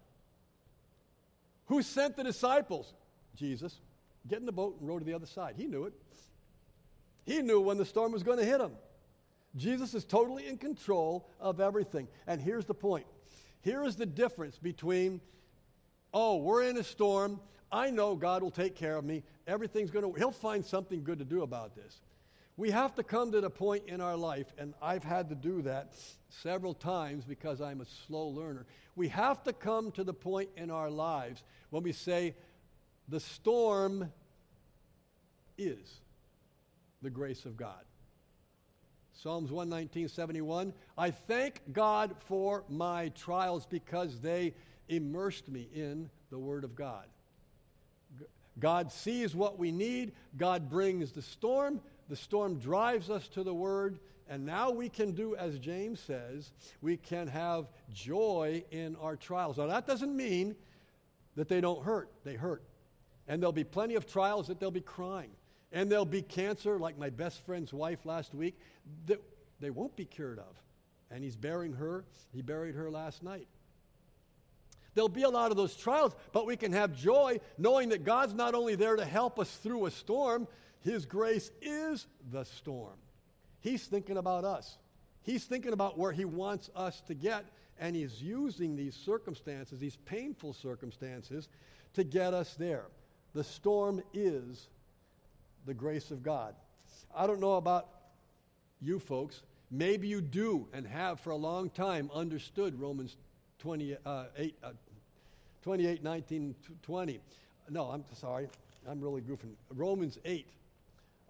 [1.66, 2.94] Who sent the disciples?
[3.36, 3.80] Jesus.
[4.28, 5.56] Get in the boat and row to the other side.
[5.58, 5.94] He knew it.
[7.26, 8.72] He knew when the storm was going to hit him.
[9.56, 12.08] Jesus is totally in control of everything.
[12.28, 13.06] And here's the point
[13.62, 15.22] here is the difference between,
[16.14, 17.40] oh, we're in a storm.
[17.72, 19.24] I know God will take care of me.
[19.48, 22.00] Everything's going to, He'll find something good to do about this.
[22.58, 25.62] We have to come to the point in our life, and I've had to do
[25.64, 25.94] that
[26.30, 28.66] several times because I'm a slow learner.
[28.96, 32.34] We have to come to the point in our lives when we say,
[33.10, 34.12] the storm
[35.58, 36.00] is
[37.02, 37.84] the grace of God.
[39.14, 40.74] Psalms 119, 71.
[40.98, 44.54] I thank God for my trials because they
[44.88, 47.06] immersed me in the Word of God.
[48.60, 53.54] God sees what we need, God brings the storm, the storm drives us to the
[53.54, 56.52] Word, and now we can do, as James says,
[56.82, 59.58] we can have joy in our trials.
[59.58, 60.56] Now, that doesn't mean
[61.36, 62.64] that they don't hurt, they hurt.
[63.28, 65.32] And there'll be plenty of trials that they'll be crying.
[65.72, 68.58] And there'll be cancer, like my best friend's wife last week,
[69.08, 69.22] that
[69.60, 70.62] they won't be cured of.
[71.12, 72.06] And he's burying her.
[72.32, 73.48] He buried her last night.
[74.94, 78.34] There'll be a lot of those trials, but we can have joy knowing that God's
[78.34, 80.48] not only there to help us through a storm,
[80.86, 82.94] His grace is the storm.
[83.60, 84.78] He's thinking about us.
[85.24, 87.44] He's thinking about where He wants us to get,
[87.80, 91.50] and He's using these circumstances, these painful circumstances,
[91.96, 92.86] to get us there.
[93.34, 94.68] The storm is
[95.66, 96.54] the grace of God.
[97.16, 97.90] I don't know about
[98.80, 99.42] you folks.
[99.72, 103.18] Maybe you do and have for a long time understood Romans
[103.58, 104.72] 28, uh, 8, uh,
[105.64, 107.20] 28 19, 20.
[107.72, 108.48] No, I'm sorry.
[108.88, 109.56] I'm really goofing.
[109.74, 110.46] Romans 8.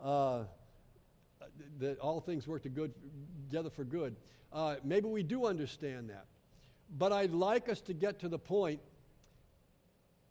[0.03, 0.43] Uh,
[1.79, 4.15] that all things work together for good.
[4.51, 6.25] Uh, maybe we do understand that.
[6.97, 8.79] But I'd like us to get to the point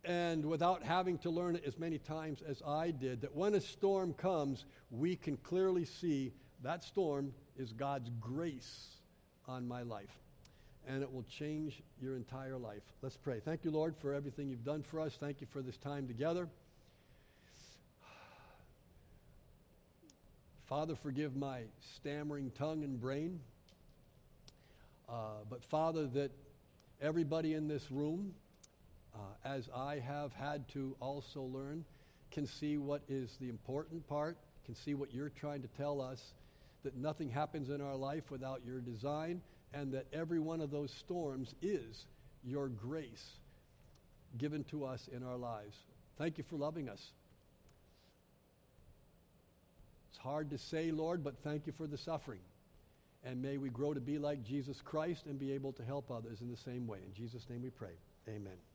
[0.03, 3.61] and without having to learn it as many times as I did, that when a
[3.61, 8.87] storm comes, we can clearly see that storm is God's grace
[9.47, 10.19] on my life.
[10.87, 12.83] and it will change your entire life.
[13.01, 13.39] Let's pray.
[13.39, 15.17] Thank you, Lord, for everything you've done for us.
[15.19, 16.47] Thank you for this time together.
[20.67, 21.61] Father, forgive my
[21.95, 23.39] stammering tongue and brain.
[25.07, 26.31] Uh, but Father, that
[26.99, 28.33] everybody in this room,
[29.13, 31.85] uh, as I have had to also learn,
[32.31, 36.33] can see what is the important part, can see what you're trying to tell us,
[36.83, 39.41] that nothing happens in our life without your design,
[39.71, 42.05] and that every one of those storms is
[42.43, 43.33] your grace
[44.39, 45.77] given to us in our lives.
[46.17, 47.11] Thank you for loving us.
[50.15, 52.39] It's hard to say, Lord, but thank you for the suffering.
[53.25, 56.39] And may we grow to be like Jesus Christ and be able to help others
[56.39, 56.99] in the same way.
[57.05, 57.97] In Jesus' name we pray.
[58.29, 58.55] Amen.